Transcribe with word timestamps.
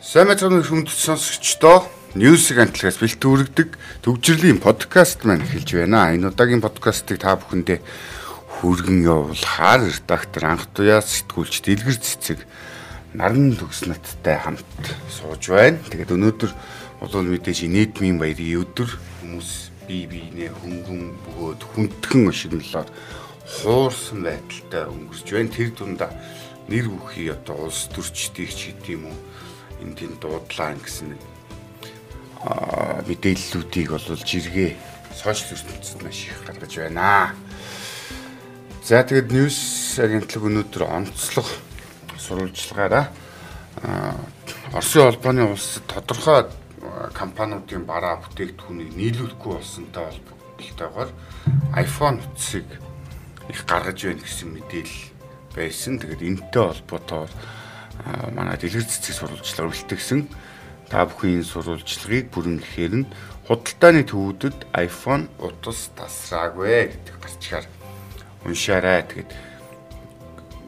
Сайн 0.00 0.32
мэцэн 0.32 0.64
хүнд 0.64 0.88
сонсогчдоо 0.88 1.84
Ньюсиг 2.16 2.56
амтлагаас 2.56 2.96
бэлтүүрэгдэг 3.04 3.76
төвжирлийн 4.00 4.56
подкаст 4.56 5.28
маань 5.28 5.44
эхэлж 5.44 5.76
байна. 5.76 6.16
Энэ 6.16 6.32
удаагийн 6.32 6.64
подкастыг 6.64 7.20
та 7.20 7.36
бүхэндээ 7.36 7.84
хүргэн 8.64 9.04
явуулахаар 9.04 9.92
редактор 9.92 10.56
анх 10.56 10.72
туяа 10.72 11.04
сэтгүүлч 11.04 11.68
Дэлгэр 11.68 12.00
цэцэг 12.00 12.48
наран 13.12 13.52
төгснөттэй 13.60 14.40
хамт 14.40 14.64
сууж 15.12 15.52
байна. 15.52 15.76
Тэгээд 15.92 16.16
өнөөдөр 16.16 16.52
бол 17.04 17.20
мэдээж 17.20 17.68
нийтмийн 17.68 18.16
баярын 18.16 18.64
өдөр 18.64 18.88
хүмүүс 19.20 19.84
бие 19.84 20.08
биенээ 20.08 20.48
хөнгөн 20.64 21.02
бөгөөд 21.28 21.60
хүндхэн 21.76 22.24
ошигнолоор 22.32 22.88
хуурсан 23.44 24.24
байдалтай 24.24 24.88
өнгөрч 24.88 25.28
байна. 25.28 25.52
Тэр 25.52 25.76
дундаа 25.76 26.08
нэр 26.72 26.88
бүхий 26.88 27.28
одоо 27.28 27.68
улс 27.68 27.84
төрчдийг 27.92 28.48
ч 28.48 28.72
гэдэм 28.72 28.96
юм 28.96 29.12
уу 29.12 29.20
энэ 29.82 29.96
тийм 29.96 30.12
дуудлаа 30.20 30.76
гэсэн 30.76 31.16
мэдээллүүдийг 33.08 33.88
бол 33.90 34.06
жиргээ 34.16 34.70
сошиал 35.12 35.56
ертөнцид 35.56 36.00
маш 36.02 36.18
их 36.28 36.40
гаргаж 36.46 36.72
байна. 36.76 37.34
За 38.84 39.04
тэгээд 39.04 39.32
ньюс 39.32 39.58
агентлаг 40.00 40.42
өнөөдөр 40.48 40.82
онцлог 40.88 41.48
сурвалжлагаараа 42.16 43.12
Оросын 44.72 45.02
холбооны 45.02 45.44
улсад 45.50 45.84
тодорхой 45.90 46.46
компаниудын 47.12 47.84
бараа 47.84 48.22
бүтээгдэхүүнийг 48.22 48.94
нийлүүлэхгүй 48.96 49.52
болсонтой 49.56 50.04
холбоотойгоор 50.08 51.10
iPhone 51.76 52.18
утсыг 52.24 52.66
их 53.48 53.64
гаргаж 53.66 53.98
байна 54.04 54.22
гэсэн 54.22 54.48
мэдээлэл 54.54 55.04
байсан. 55.54 55.98
Тэгээд 55.98 56.22
энэтэй 56.22 56.62
холбоотойгоор 56.62 57.32
манай 58.34 58.56
дэлгэр 58.56 58.86
цэцэг 58.86 59.14
сурвалжлага 59.14 59.70
үлдгэсэн 59.70 60.20
та 60.90 61.06
бүхэн 61.06 61.44
сурвалжлагыг 61.44 62.32
бүрэнхээр 62.34 62.94
нь 63.04 63.10
худалдааны 63.46 64.02
төвүүдэд 64.06 64.58
iPhone 64.74 65.26
утас 65.38 65.90
тасраагүй 65.98 66.94
гэдэг 66.94 67.16
гарчгаар 67.18 67.66
уншаарай. 68.46 69.02
Тэгээд 69.06 69.30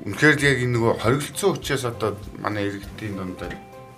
үнэхээр 0.07 0.37
яг 0.43 0.59
энэ 0.67 0.75
нөгөө 0.77 0.95
хоригдсон 1.03 1.51
учраас 1.57 1.85
одоо 1.87 2.19
манай 2.43 2.71
иргэдийн 2.71 3.17
дундаа 3.19 3.51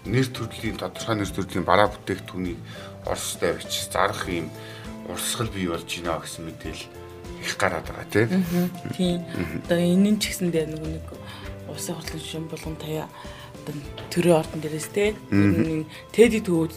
нэр 0.05 0.29
төрлийн 0.29 0.77
тодорхой 0.77 1.17
нэр 1.17 1.33
төрлийн 1.33 1.65
бараа 1.65 1.89
бүтээгдэхүүнийг 1.89 2.61
Оростой 3.09 3.57
авчиж 3.57 3.89
зарах 3.89 4.29
юм 4.29 4.48
урсгал 5.09 5.48
бий 5.48 5.69
болж 5.69 5.89
байна 5.89 6.21
гэсэн 6.21 6.45
мэдээлэл 6.45 6.89
их 7.45 7.57
гараад 7.57 7.89
байгаа 7.89 8.09
тийм. 8.93 9.25
Одоо 9.65 9.81
энэ 9.81 10.11
нь 10.13 10.21
ч 10.21 10.33
гэсэндээ 10.33 10.65
нөгөө 10.73 10.91
нэг 10.93 11.07
улсын 11.70 11.95
хурлын 11.97 12.20
шин 12.20 12.45
болгон 12.48 12.77
таяа 12.77 13.09
одоо 13.65 13.75
төрийн 14.11 14.39
ордон 14.41 14.61
дээрээс 14.61 14.89
те. 14.93 15.15
Теди 16.12 16.41
төвөд 16.41 16.75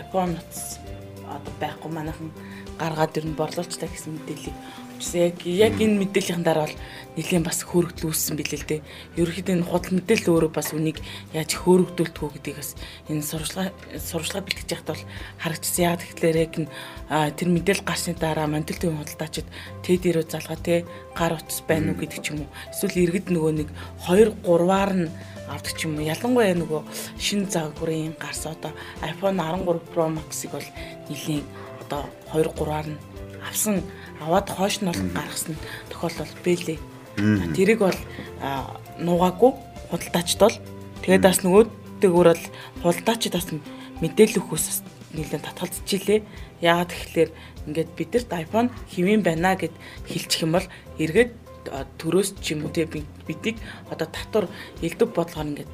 iPhone 0.00 0.36
утас 0.40 0.78
одоо 1.26 1.52
байхгүй 1.60 1.90
манайхан 1.92 2.30
гаргаад 2.78 3.16
ирнэ 3.18 3.38
борлуулчлаа 3.38 3.90
гэсэн 3.90 4.12
мэдээллийг 4.16 4.56
өчсөн. 4.96 5.28
Яг 5.28 5.36
яг 5.44 5.74
энэ 5.76 6.00
мэдээллийн 6.00 6.42
дараа 6.42 6.66
бол 6.66 6.76
нэлийн 7.16 7.44
бас 7.44 7.64
хөөрөгдөл 7.64 8.12
үүссэн 8.12 8.36
билээ 8.36 8.60
л 8.60 8.68
дээ. 8.68 8.80
Ерөнхийдөө 9.16 9.54
энэ 9.56 9.68
худал 9.68 9.92
мэдээлэл 9.96 10.32
өөрөө 10.36 10.52
бас 10.52 10.68
үнийг 10.76 11.00
яаж 11.32 11.50
хөөрөгдүүлдэг 11.56 12.20
вэ 12.20 12.32
гэдгийг 12.36 12.56
бас 12.60 12.70
энэ 13.08 13.24
сурвалжлага 13.24 13.72
сурвалжлага 13.96 14.44
бэлтгэж 14.44 14.68
байхдаа 14.68 14.94
бол 14.96 15.04
харагдсан. 15.40 15.84
Яг 15.88 16.00
тэгэхээр 16.04 16.36
яг 16.44 16.52
энэ 16.60 16.68
тэр 17.40 17.48
мэдээлэл 17.48 17.88
гарсны 17.88 18.12
дараа 18.20 18.46
мандил 18.48 18.76
төвийн 18.76 19.00
худалдаачид 19.00 19.48
тэд 19.80 20.02
ирөө 20.04 20.24
залгаа 20.28 20.58
те 20.60 20.84
гар 21.16 21.32
утас 21.40 21.60
байна 21.64 21.96
уу 21.96 22.00
гэдэг 22.04 22.20
ч 22.20 22.26
юм 22.36 22.44
уу. 22.44 22.52
Эсвэл 22.68 23.00
иргэд 23.00 23.32
нөгөө 23.32 23.52
нэг 23.64 23.68
2 24.12 24.44
3-аар 24.44 24.92
нь 24.92 25.08
авдаг 25.48 25.72
ч 25.72 25.88
юм 25.88 25.96
уу. 25.96 26.04
Ялангуяа 26.04 26.52
нөгөө 26.52 26.80
шинэ 27.16 27.48
загварын 27.48 28.12
гарсан 28.20 28.52
одоо 28.60 28.72
iPhone 29.00 29.40
13 29.40 29.88
Pro 29.88 30.12
Max-ыг 30.12 30.52
бол 30.52 30.68
нэлийн 31.08 31.44
одоо 31.80 32.04
2 32.36 32.44
3-аар 32.44 32.88
нь 32.92 33.00
авсан 33.46 33.80
аваад 34.20 34.48
хойш 34.50 34.80
нь 34.80 34.88
бол 34.88 35.02
гаргасан 35.14 35.56
тохиолдол 35.90 36.32
бэлээ. 36.44 36.78
Тэрийг 37.56 37.80
бол 37.80 37.98
нуугаагүй 39.00 39.50
худалдаачд 39.90 40.40
бол 40.40 40.56
тэгээд 41.02 41.22
бас 41.24 41.38
нөгөөдөөр 41.44 42.26
бол 42.32 42.44
худалдаачд 42.82 43.32
бас 43.36 43.48
мэдээлэл 44.02 44.40
өгөхөөс 44.40 44.84
нэлээд 45.16 45.44
татгалзчихилээ. 45.46 46.20
Яагаад 46.60 46.92
тэгэхээр 46.92 47.30
ингээд 47.66 47.90
бидэрт 47.96 48.30
iPhone 48.32 48.68
хэвэн 48.92 49.22
байна 49.24 49.56
гэд 49.56 49.74
хэлчих 50.08 50.44
юм 50.44 50.56
бол 50.56 50.66
эргээд 51.00 51.32
төрөөс 51.98 52.36
ч 52.40 52.54
юм 52.54 52.68
уу 52.68 52.72
те 52.72 52.86
бидийг 52.86 53.56
одоо 53.90 54.08
татвар 54.08 54.46
элдв 54.84 55.08
бодлогоор 55.12 55.50
ингээд 55.50 55.70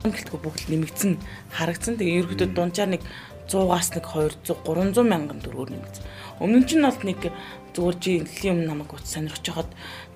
гэлтгүй 0.00 0.40
бүгд 0.40 0.64
нэмэгдсэн 0.72 1.12
харагдсан. 1.52 2.00
Тэгээ 2.00 2.24
ерөөдөө 2.24 2.48
дунджаар 2.56 2.96
нэг 2.96 3.04
100-аас 3.52 3.92
нэг 3.92 4.04
200 4.08 4.56
300 4.64 5.04
мянган 5.04 5.44
төгрөгөөр 5.44 5.76
нэмэгдсэн. 5.76 6.04
Өмнө 6.40 6.64
нь 6.64 6.68
ч 6.68 6.80
бол 6.80 7.04
нэг 7.04 7.20
зүгээр 7.76 7.96
жилийн 8.00 8.54
өмнө 8.56 8.68
намайг 8.72 8.92
утас 8.96 9.12
сонирхож 9.14 9.44
хахад 9.44 9.70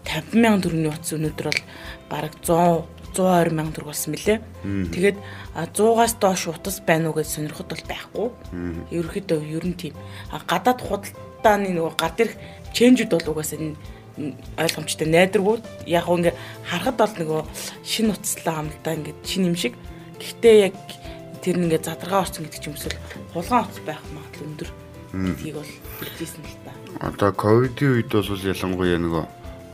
50 0.08 0.40
мянган 0.40 0.62
төгрөгийн 0.64 0.90
утас 0.90 1.12
өнөөдөр 1.14 1.46
бол 1.52 1.62
бараг 2.10 2.34
100 2.42 2.94
120 3.14 3.54
мянган 3.54 3.74
төгрөг 3.74 3.90
болсон 3.94 4.10
мөлий. 4.14 4.38
Тэгээд 4.64 5.18
100-аас 5.54 6.14
доош 6.18 6.42
утас 6.50 6.82
байна 6.82 7.10
уу 7.10 7.16
гэж 7.20 7.28
сонирход 7.30 7.70
бол 7.70 7.84
байхгүй. 7.86 8.26
Ерөнхийдөө 8.90 9.40
ер 9.54 9.64
нь 9.64 9.78
тийм. 9.78 9.94
Гадаад 10.32 10.80
худалдааны 10.82 11.70
нөгөө 11.70 11.94
гар 11.94 12.12
дээрх 12.18 12.34
ченжүүд 12.74 13.12
бол 13.14 13.30
угаасаа 13.38 13.58
ойлгомжтой 14.58 15.08
найдваргүй 15.10 15.56
яг 15.90 16.06
ингээ 16.06 16.34
харахад 16.66 16.98
бол 16.98 17.14
нөгөө 17.22 17.40
шин 17.86 18.10
утаслаа 18.10 18.62
амлалтаа 18.62 18.94
ингээ 18.98 19.14
шин 19.22 19.46
юм 19.50 19.56
шиг. 19.58 19.74
Гэхдээ 20.18 20.56
яг 20.70 20.74
тэр 21.42 21.58
нь 21.58 21.66
ингээ 21.70 21.86
задаргаа 21.86 22.26
орсон 22.26 22.46
гэдэг 22.46 22.60
ч 22.62 22.66
юм 22.66 22.74
эсвэл 22.78 22.98
хулгайн 23.34 23.66
утас 23.66 23.80
байх 23.86 24.02
магадлал 24.10 24.50
өндөр. 24.50 24.83
Тийг 25.38 25.54
бол 25.54 25.72
хэлжсэн 26.00 26.42
л 26.42 26.58
та. 26.64 26.72
Одоо 27.08 27.30
ковидын 27.32 28.02
үед 28.02 28.10
бол 28.10 28.42
ялангуяа 28.42 28.98
нөгөө 28.98 29.24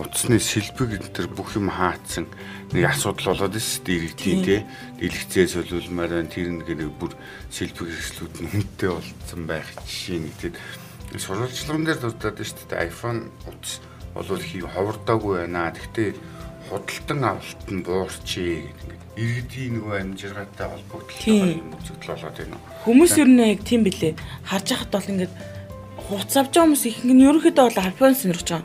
утасны 0.00 0.40
сэлбэг 0.40 1.00
энэ 1.00 1.12
төр 1.12 1.28
бүх 1.32 1.56
юм 1.56 1.68
хаацсан 1.68 2.28
нэг 2.72 2.84
асуудал 2.88 3.36
болоод 3.36 3.56
ирсэн 3.56 3.84
дэрэгдийн 3.84 4.40
тий. 4.44 4.60
дэлгэцээ 5.00 5.46
солиулмаар 5.48 6.20
байна. 6.20 6.32
Тэр 6.32 6.48
нэг 6.56 6.68
бүр 6.96 7.12
сэлбэг 7.52 7.88
хэрэгслүүд 7.88 8.34
нь 8.40 8.50
хүнтэй 8.52 8.88
болсон 8.88 9.42
байх 9.44 9.68
жишээ 9.84 10.20
нэг 10.24 10.34
тий 10.40 10.52
сурвалжлагын 11.18 11.84
дээр 11.86 11.98
дурдаад 11.98 12.38
шүү 12.38 12.70
дээ 12.70 12.86
iPhone 12.86 13.34
утас 13.50 13.82
болвол 14.14 14.42
хий 14.42 14.62
ховордоогүй 14.62 15.42
байна. 15.42 15.74
Гэхдээ 15.74 16.14
худалдан 16.70 17.20
авалт 17.26 17.62
нь 17.66 17.82
буурчээ 17.82 18.54
гэдэг 18.62 19.00
иргэдийн 19.18 19.72
нөгөө 19.76 19.96
амжиргаатай 20.00 20.66
холбогдлоо 20.70 21.34
юм 21.50 21.74
үзэгдэл 21.76 22.10
болоод 22.14 22.36
байна. 22.38 22.58
Хүмүүс 22.86 23.12
ер 23.18 23.28
нь 23.28 23.42
яг 23.42 23.60
тийм 23.66 23.82
билээ. 23.84 24.14
Харж 24.46 24.66
байхад 24.70 24.90
бол 24.94 25.10
ингээд 25.10 25.34
хуц 25.98 26.30
авч 26.38 26.52
байгаа 26.54 26.64
хүмүүс 26.70 26.84
их 26.86 26.98
нь 27.04 27.24
ерөнхийдөө 27.26 27.64
бол 27.66 27.82
iPhone 27.90 28.14
сонирхож 28.14 28.50
байгаа. 28.54 28.64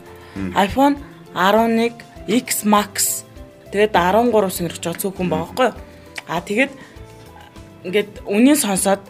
iPhone 0.66 0.94
11 1.34 1.92
X 2.46 2.48
Max 2.64 3.26
тэгээд 3.74 3.92
13 3.92 4.54
сонирхож 4.54 4.82
байгаа 4.86 5.02
цөөхөн 5.02 5.28
байгаа 5.28 5.46
байхгүй 5.50 5.66
юу? 5.66 5.76
Аа 6.30 6.40
тэгээд 6.40 6.72
ингээд 7.86 8.10
үнийн 8.26 8.58
сонсоод 8.58 9.02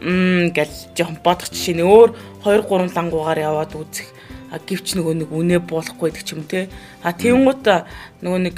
мм 0.00 0.52
гэл 0.56 0.76
жоохон 0.96 1.18
бодох 1.24 1.48
жишээ 1.52 1.76
нь 1.76 1.84
өөр 1.84 2.10
2 2.44 2.64
3 2.68 2.96
лангуугаар 2.96 3.40
яваад 3.48 3.72
үзэх 3.76 4.08
гівч 4.58 4.98
нөгөө 4.98 5.14
нэг 5.22 5.30
үнэ 5.30 5.56
буулахгүй 5.62 6.10
гэдэг 6.10 6.24
ч 6.26 6.30
юм 6.34 6.42
те. 6.48 6.66
А 7.06 7.14
тэнгуут 7.14 7.62
нөгөө 8.24 8.40
нэг 8.50 8.56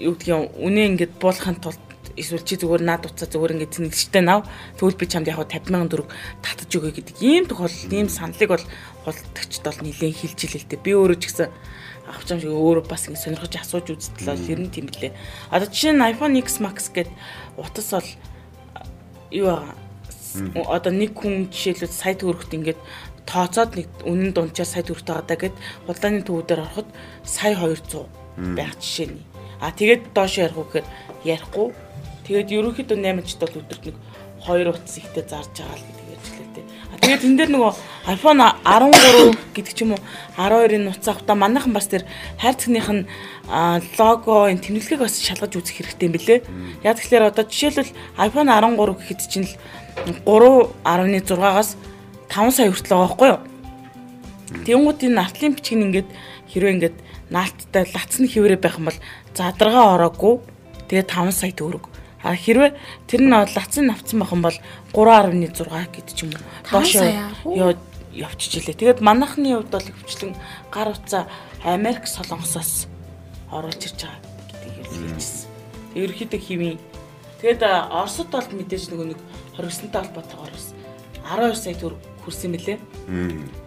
юу 0.00 0.14
гэдгийг 0.16 0.56
үнэ 0.56 0.80
ингээд 0.96 1.12
буулахын 1.20 1.60
тулд 1.60 1.82
эсвэл 2.16 2.46
чи 2.46 2.56
зүгээр 2.56 2.82
наад 2.82 3.06
уцаа 3.06 3.26
зүгээр 3.26 3.54
ингээд 3.58 3.74
зэнгэлжтэй 3.74 4.22
нав 4.22 4.46
тэгвэл 4.78 4.98
би 4.98 5.06
чамд 5.06 5.28
яг 5.28 5.42
50 5.42 5.70
сая 5.70 5.90
төгрөг 5.90 6.08
татаж 6.42 6.70
өгье 6.70 6.94
гэдэг 6.94 7.16
ийм 7.22 7.44
тохиолдол 7.50 7.94
ийм 7.94 8.08
саналыг 8.08 8.50
бол 8.54 8.66
худалдагчд 9.02 9.64
бол 9.66 9.80
нэлээд 9.82 10.14
хилж 10.14 10.38
илэлтэй 10.46 10.78
би 10.78 10.92
өөрөө 10.94 11.18
ч 11.18 11.24
гэсэн 11.30 11.50
авч 12.06 12.28
юм 12.30 12.40
шиг 12.40 12.54
өөрөө 12.54 12.84
бас 12.86 13.06
ингэ 13.10 13.18
сонирхож 13.18 13.54
асууж 13.58 13.86
үзтлээ 13.98 14.38
ер 14.52 14.60
нь 14.62 14.70
тийм 14.70 14.86
билээ. 14.86 15.12
Одоо 15.50 15.68
жишээ 15.70 15.94
нь 15.96 16.06
iPhone 16.14 16.38
X 16.38 16.62
Max 16.62 16.92
гэдэг 16.94 17.14
утас 17.58 17.90
бол 17.90 18.10
юу 19.34 19.46
байгаа. 19.50 19.74
Одоо 20.70 20.92
нэг 20.92 21.14
хүн 21.18 21.48
жишээлбэл 21.50 21.94
сая 21.94 22.14
төгрөгт 22.14 22.52
ингээд 22.54 22.80
тооцоод 23.26 23.70
нэг 23.76 23.88
үнэн 24.04 24.32
дунджаар 24.36 24.68
сая 24.68 24.84
төгрөгтэй 24.84 25.14
гадаа 25.16 25.38
гэд 25.40 25.56
худалдааны 25.86 26.22
төвүүдээр 26.24 26.64
ороход 26.64 26.88
сая 27.24 27.56
200 27.56 28.04
байх 28.56 28.74
жишээ 28.80 29.08
нь 29.10 29.34
А 29.64 29.70
тэгээд 29.72 30.12
доош 30.12 30.36
ярих 30.36 30.60
уу 30.60 30.68
гэхээр 30.68 30.84
ярихгүй. 31.24 31.72
Тэгээд 32.28 32.52
ерөнхийдөө 32.52 32.98
8 33.00 33.24
жит 33.24 33.40
бол 33.40 33.60
өдөрт 33.64 33.84
нэг 33.88 33.96
2 34.44 34.68
утас 34.68 34.96
ихтэй 35.00 35.24
зарж 35.24 35.56
байгаа 35.56 35.72
л 35.72 35.86
гэдэг 35.88 36.06
ярьж 36.12 36.28
лээ. 36.36 36.64
А 36.92 36.96
тэгээд 37.00 37.24
энэ 37.24 37.38
дээр 37.40 37.50
нөгөө 37.56 37.72
iPhone 38.12 38.44
13 38.44 39.56
гэдэг 39.56 39.72
ч 39.72 39.80
юм 39.88 39.96
уу 39.96 40.02
12-ын 40.36 40.84
нуц 40.84 41.04
авахта 41.08 41.32
манайхан 41.32 41.72
бас 41.72 41.88
тэр 41.88 42.04
хайрцагных 42.36 42.88
нь 42.92 43.08
лого 43.96 44.52
энэ 44.52 44.60
тэмдэглэгийг 44.60 45.00
бас 45.00 45.16
шалгаж 45.16 45.52
үзэх 45.56 45.80
хэрэгтэй 45.80 46.08
юм 46.12 46.14
билэ. 46.20 46.44
Яг 46.84 47.00
тэгэхээр 47.00 47.32
одоо 47.32 47.48
жишээлбэл 47.48 47.96
iPhone 48.20 48.52
13 48.52 49.00
гэхэд 49.00 49.20
чинь 49.32 49.48
л 49.48 49.56
3.6-аас 50.28 51.80
5 52.28 52.50
сая 52.54 52.70
хүртэл 52.70 52.92
байгаа 52.92 53.08
байхгүй 53.08 53.28
юу? 53.32 53.40
Тэнгуут 54.64 55.00
энэ 55.04 55.18
нартлын 55.18 55.54
бичиг 55.56 55.76
нь 55.78 55.86
ингээд 55.88 56.08
хэрвээ 56.50 56.74
ингээд 56.78 56.96
наалттай 57.30 57.84
лацны 57.90 58.26
хിവэрэ 58.28 58.56
байх 58.60 58.78
юм 58.78 58.88
бол 58.88 59.00
задаргаа 59.34 59.98
ороогүй 59.98 60.34
тэгээ 60.88 61.06
5 61.08 61.32
сая 61.32 61.52
төгрөг. 61.52 61.88
А 62.24 62.32
хэрвээ 62.32 62.72
тэр 63.08 63.20
нь 63.24 63.32
лацсан 63.32 63.90
навцсан 63.90 64.18
байх 64.20 64.32
юм 64.32 64.42
бол 64.44 64.58
3.6 64.92 65.68
гэдэг 65.92 66.14
ч 66.14 66.18
юм 66.24 66.32
уу. 66.32 66.44
Доошоо 66.70 67.04
ёо 67.44 67.74
явчихжээ. 68.14 68.78
Тэгээд 68.78 69.00
манайхны 69.04 69.58
хувьд 69.58 69.72
бол 69.74 69.84
хөвчлэн 69.84 70.32
гар 70.70 70.88
утсаа 70.94 71.28
Америк 71.64 72.06
солонгосоос 72.06 72.86
оруулж 73.50 73.82
ирж 73.82 74.00
байгаа 74.06 74.20
гэдгийг 74.62 74.88
хэлчихсэн. 74.88 75.48
Ерөнхийдөө 75.94 76.40
химийн 76.40 76.78
тэгээд 77.40 77.62
Оросд 77.92 78.30
бол 78.30 78.48
мэдээж 78.56 78.88
нөгөө 78.88 79.06
нэг 79.12 79.20
хоригсонтой 79.56 80.00
холбоотойгоор 80.02 80.52
бас 80.54 80.66
12 81.28 81.54
сая 81.60 81.76
төгрөг 81.78 82.13
хүрсэн 82.24 82.50
мөлий. 82.50 82.78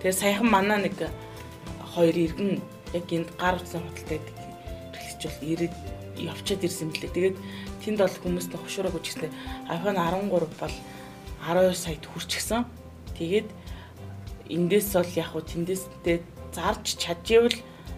Тэгээд 0.02 0.18
саяхан 0.18 0.50
манай 0.50 0.90
нэг 0.90 0.98
хоёр 1.94 2.16
иргэн 2.18 2.62
яг 2.94 3.06
энд 3.14 3.30
гар 3.38 3.56
утсаа 3.62 3.82
худалдаад 3.82 4.26
хэрэглэж 4.98 5.22
бол 5.24 5.42
ирээд 5.46 5.76
явчаад 6.18 6.66
ирсэн 6.66 6.90
мөлий. 6.90 7.12
Тэгээд 7.14 7.38
тэнд 7.86 8.00
бол 8.02 8.18
хүмүүст 8.22 8.52
хошуураа 8.58 8.92
гүжигсэн. 8.92 9.32
iPhone 9.70 9.98
13 9.98 10.30
бол 10.30 10.76
12 11.46 11.74
саяд 11.78 12.06
хүрчихсэн. 12.10 12.66
Тэгээд 13.18 13.50
эндээс 14.50 14.90
бол 14.98 15.12
яг 15.16 15.30
хуу 15.32 15.44
тэндээсээ 15.46 16.20
зарж 16.56 16.86
чадчихвал 16.98 17.58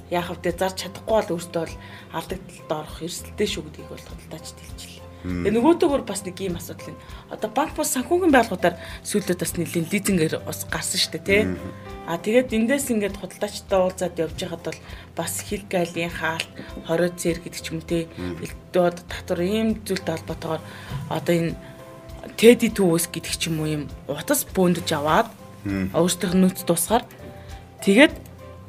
яг 0.09 0.25
хавтаа 0.25 0.53
зарж 0.57 0.75
чадахгүй 0.81 1.15
бол 1.21 1.33
өөртөө 1.37 1.63
бол 1.63 1.75
алдагдлалд 2.17 2.71
орох 2.71 2.97
эрсдэлтэй 3.05 3.47
шүү 3.47 3.63
гэдгийг 3.65 3.89
бол 3.89 4.05
худалдаач 4.09 4.45
хэлчихлээ. 4.57 4.98
Тэгээ 5.19 5.51
нөгөөдөөр 5.51 6.03
бас 6.07 6.23
нэг 6.23 6.39
ийм 6.39 6.55
асуудал 6.55 6.95
юм. 6.95 6.97
Одоо 7.27 7.49
банк 7.51 7.75
бас 7.75 7.91
санхүүгийн 7.91 8.31
байгууллагуудаар 8.31 8.79
сүүлдээ 9.03 9.35
бас 9.35 9.53
нэлийн 9.59 9.87
лизингээр 9.91 10.33
бас 10.47 10.63
гарсан 10.71 10.95
шүү 10.95 11.11
дээ 11.19 11.27
тий. 11.27 11.41
А 12.07 12.15
тэгээд 12.15 12.55
эндээс 12.55 12.87
ингээд 12.95 13.19
худалдаачтай 13.19 13.79
уулзаад 13.83 14.15
явж 14.15 14.39
байхад 14.39 14.63
бол 14.63 14.79
бас 15.19 15.33
хил 15.43 15.63
гайлын 15.67 16.09
хаалт, 16.09 16.49
хорио 16.87 17.11
цэр 17.11 17.43
гэдэг 17.43 17.59
ч 17.59 17.67
юм 17.67 17.83
те. 17.83 18.07
Элдүүд 18.15 18.97
татвар 19.11 19.41
ийм 19.43 19.83
зүйлтэй 19.83 20.15
холбоотойгоор 20.23 20.63
одоо 21.11 21.35
энэ 21.35 21.53
теди 22.39 22.71
төвөөс 22.71 23.11
гэдэг 23.11 23.35
ч 23.35 23.51
юм 23.51 23.59
уу 23.59 23.67
юм 23.67 23.83
утас 24.07 24.47
бөөндөж 24.47 24.87
аваад 24.95 25.27
нь 25.67 25.91
нүц 26.39 26.63
тусгаар 26.63 27.03
тэгээд 27.83 28.15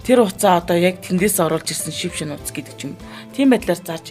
тэр 0.03 0.27
уцаа 0.27 0.59
одоо 0.59 0.77
яг 0.77 0.99
тэндээс 0.99 1.39
оруулж 1.39 1.71
ирсэн 1.71 1.95
шив 1.95 2.19
шин 2.19 2.35
уц 2.35 2.51
гэдэг 2.51 2.75
ч 2.75 2.91
юм. 2.91 2.99
Тийм 3.35 3.55
байдлаар 3.55 3.79
зааж 3.79 4.11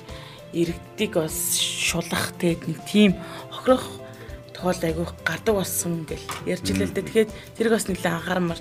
иргэдийг 0.54 1.14
бас 1.18 1.58
шулах 1.60 2.34
тэгээд 2.38 2.62
нэг 2.68 2.80
тийм 2.90 3.12
хохирох 3.54 3.86
тохиол 4.60 4.84
айгүйх 4.84 5.14
гардаг 5.24 5.56
болсон 5.56 6.04
гэл 6.04 6.20
ярьж 6.44 6.68
илээ 6.68 6.88
л 6.92 6.96
дээ. 6.96 7.08
Тэгэхээр 7.08 7.30
тэрийг 7.56 7.74
бас 7.74 7.88
нэлээд 7.88 8.12
анхаармар 8.12 8.60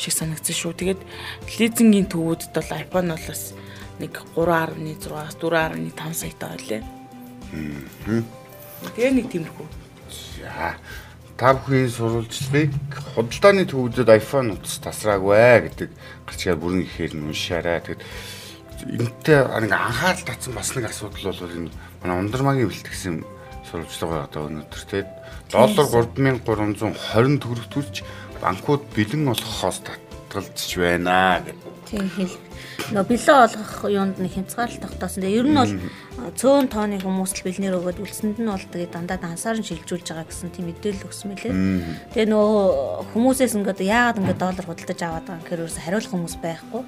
шиг 0.00 0.12
санагдсан 0.16 0.56
шүү. 0.56 0.72
Тэгээд 0.72 1.00
лизингийн 1.60 2.08
төвүүдэд 2.08 2.56
бол 2.56 2.72
iPhone 2.72 3.12
бол 3.12 3.26
бас 3.28 3.52
нэг 4.00 4.12
3.6-аас 4.32 5.36
4.5 5.36 6.16
саятай 6.16 6.48
байлээ. 6.56 6.82
Тэгээ 8.96 9.12
нэг 9.12 9.26
тиймэрхүү. 9.28 9.68
За 10.40 10.80
та 11.36 11.52
бүхний 11.52 11.92
сурвалжлагыг 11.92 12.72
худалдааны 13.12 13.68
төвүүдэд 13.68 14.08
iPhone 14.16 14.56
утас 14.56 14.80
тасраагүй 14.80 15.68
гэдэг 15.68 15.90
гарчгаар 16.24 16.56
бүрэн 16.56 16.88
ихээр 16.88 17.12
нь 17.20 17.26
уншаарай. 17.28 17.84
Тэгэд 17.84 18.00
энэтэй 18.86 19.40
нэг 19.46 19.72
анхаарал 19.72 20.24
татсан 20.26 20.54
бас 20.54 20.74
нэг 20.74 20.90
асуудал 20.90 21.30
бол 21.30 21.50
энэ 21.50 21.70
манай 22.02 22.16
ундрмагийн 22.18 22.68
бэлтгэсэн 22.68 23.16
сурвалжлага 23.70 24.26
одоо 24.26 24.42
өнөөдөр 24.50 24.82
те 24.90 25.06
доллар 25.52 25.86
3320 25.86 27.42
төгрөг 27.42 27.68
төрж 27.70 28.02
банкуд 28.42 28.82
бэлэн 28.96 29.30
олгохоос 29.30 29.78
татгалзаж 29.86 30.70
байна 30.76 31.40
гэдэг. 31.46 31.81
Тийм 31.92 32.08
хэл. 32.08 32.36
Нөө 32.96 33.04
бэлэн 33.04 33.36
олгох 33.44 33.84
юунд 33.84 34.16
нэг 34.16 34.32
хямцгаал 34.32 34.80
тогтоосон. 34.80 35.28
Тэгээ 35.28 35.40
ер 35.44 35.48
нь 35.52 35.60
бол 35.60 35.76
цөөн 36.40 36.72
тооны 36.72 36.96
хүмүүс 37.04 37.32
л 37.36 37.44
бэлнэр 37.44 37.76
өгөөд 37.76 38.00
үлсэнд 38.00 38.40
нь 38.40 38.48
бол 38.48 38.64
тэгээ 38.64 38.96
дандаа 38.96 39.20
ансаар 39.20 39.60
нь 39.60 39.68
шилжүүлж 39.68 40.08
байгаа 40.08 40.24
гэсэн 40.24 40.56
тийм 40.56 40.72
мэдээлэл 40.72 41.04
өгсөн 41.04 41.36
мөлий. 41.36 41.52
Тэгээ 42.16 42.32
нөө 42.32 43.12
хүмүүсээс 43.12 43.52
ингээд 43.60 43.84
яагаад 43.84 44.20
ингээд 44.24 44.40
доллар 44.40 44.66
худалдаж 44.72 45.00
аваад 45.04 45.26
байгаа 45.28 45.44
гэхээр 45.44 45.62
ерөөсө 45.68 45.84
хариулах 45.84 46.12
хүмүүс 46.16 46.36
байхгүй. 46.40 46.82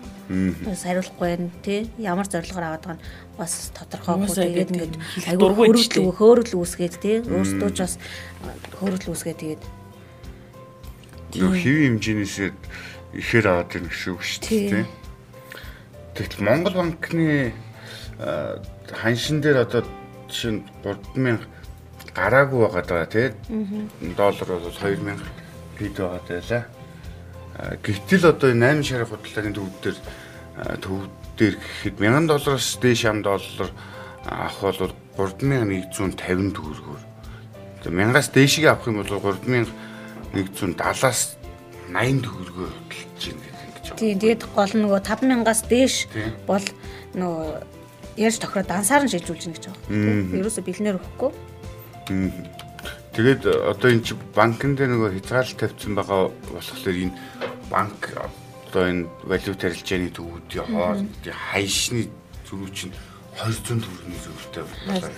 Ерөөсө 0.65 0.87
хариулахгүй 0.89 1.29
байх 1.37 1.53
тий 1.61 1.81
ямар 2.01 2.27
зорилгоор 2.33 2.65
аваад 2.65 2.85
байгаа 2.89 2.97
нь 2.97 3.05
бас 3.37 3.53
тодорхойгүй 3.77 4.29
тэгээд 4.41 4.73
ингээд 4.73 4.95
айгүй 5.29 5.49
хөргөл 5.53 6.17
хөөрөл 6.17 6.57
үүсгээд 6.65 6.95
тий 6.97 7.17
өөртөө 7.21 7.71
ч 7.77 7.79
бас 7.85 7.95
хөөрөл 8.81 9.13
үүсгээд 9.13 9.41
тэгээд 9.45 9.63
нөх 11.35 11.59
хэвийн 11.59 11.99
хэмжээнээс 11.99 12.55
ихээр 13.15 13.47
аваад 13.49 13.75
ирнэ 13.75 13.89
гэсэн 13.89 14.13
үг 14.15 14.23
шүү 14.23 14.43
дээ. 14.45 14.87
Тэгтэл 16.15 16.47
Монгол 16.47 16.75
банкны 16.79 17.55
ханшин 18.91 19.41
дээр 19.43 19.67
одоо 19.67 19.83
жишээ 20.31 20.53
нь 20.59 20.63
3000 20.83 21.43
гараагүй 22.15 22.61
байгаа 22.67 22.85
даа 22.87 23.07
тий. 23.07 23.35
Доллар 24.15 24.47
бол 24.47 24.71
2000 24.71 25.19
хэд 25.79 25.97
байгаа 25.99 26.23
байлаа. 26.23 26.65
Гэтэл 27.83 28.31
одоо 28.31 28.51
8 28.55 28.83
шарын 28.83 29.11
худалдааны 29.11 29.55
төвд 29.55 29.77
дээр 29.83 29.99
төв 30.83 31.11
дээр 31.39 31.55
гэхэд 31.59 31.99
1000 31.99 32.27
доллараас 32.31 32.79
дээш 32.79 33.03
ам 33.11 33.23
доллар 33.23 33.71
авах 34.27 34.79
бол 35.19 35.31
3150 35.35 36.55
төгрөгөөр. 36.55 37.03
Тэгээ 37.83 37.99
1000-аас 38.11 38.29
дээшийг 38.31 38.67
авах 38.71 38.87
юм 38.87 39.03
бол 39.03 39.11
3170-аас 40.35 41.44
80 41.93 42.25
төгрөгөөр 42.25 42.73
хөдөлж 42.73 43.25
байна 43.35 43.73
гэж. 43.75 43.85
Тийм 43.99 44.19
тэгээд 44.23 44.43
гол 44.55 44.73
нөгөө 44.73 45.01
5000-аас 45.05 45.61
дээш 45.69 45.95
бол 46.49 46.67
нөгөө 47.15 47.75
ярьж 48.17 48.39
тохироод 48.39 48.71
ансаар 48.71 49.03
нь 49.05 49.13
шилжүүлж 49.13 49.43
гэнэ 49.45 49.57
гэж 49.59 49.65
байгаа. 49.69 50.39
Ерөөсө 50.39 50.63
бэлнээр 50.63 50.99
өгөхгүй. 51.03 51.33
Тэгээд 53.15 53.43
одоо 53.47 53.89
эн 53.91 54.03
чи 54.03 54.15
банкн 54.35 54.75
дээр 54.75 54.91
нөгөө 54.95 55.11
хязгаарлалт 55.19 55.59
тавьсан 55.59 55.95
байгаа 55.95 56.23
болохоор 56.51 56.97
энэ 56.99 57.15
банк 57.71 58.11
одоо 58.71 58.83
энэ 58.91 59.07
валют 59.23 59.63
арилжааны 59.63 60.11
төвүүдийн 60.11 60.67
хоорондын 60.67 61.39
хайшны 61.55 62.11
зөрүү 62.47 62.71
чинь 62.75 62.95
200 63.39 63.83
төгрөгийн 63.83 64.21
зөрүүтэй 64.25 64.65
болоо. 64.67 65.11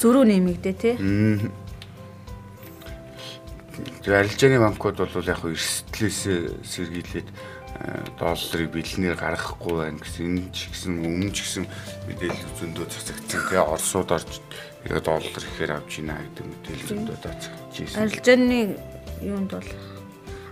Зөрүү 0.00 0.24
нэмэгдээ 0.28 0.74
тий. 0.76 0.94
Тэгээ 4.02 4.18
арилжааны 4.18 4.58
банкуд 4.58 4.98
бол 4.98 5.28
яг 5.28 5.44
эрсдлээс 5.44 6.20
сэргийлээд 6.66 7.28
долларыг 8.18 8.74
бэлнээр 8.74 9.14
гаргахгүй 9.14 9.74
байна 9.78 10.02
гэсэн 10.02 10.26
энэ 10.26 10.50
ч 10.50 10.66
гэсэн 10.74 10.98
өмнө 10.98 11.30
ч 11.30 11.46
гэсэн 11.46 11.62
мэдээлэл 12.10 12.58
зөндөө 12.58 12.90
цацагдсан. 12.90 13.46
Тэгээ 13.46 13.62
Оросууд 13.62 14.10
орж 14.10 14.42
яг 14.90 14.98
доллар 15.06 15.46
ихээр 15.46 15.78
авч 15.78 16.02
ийна 16.02 16.18
гэдэг 16.18 16.42
мэдээлэл 16.42 16.90
зөндөө 16.90 17.22
цацагдчихсэн. 17.22 18.02
Арилжааны 18.02 18.74
юунд 19.22 19.54
бол 19.54 19.70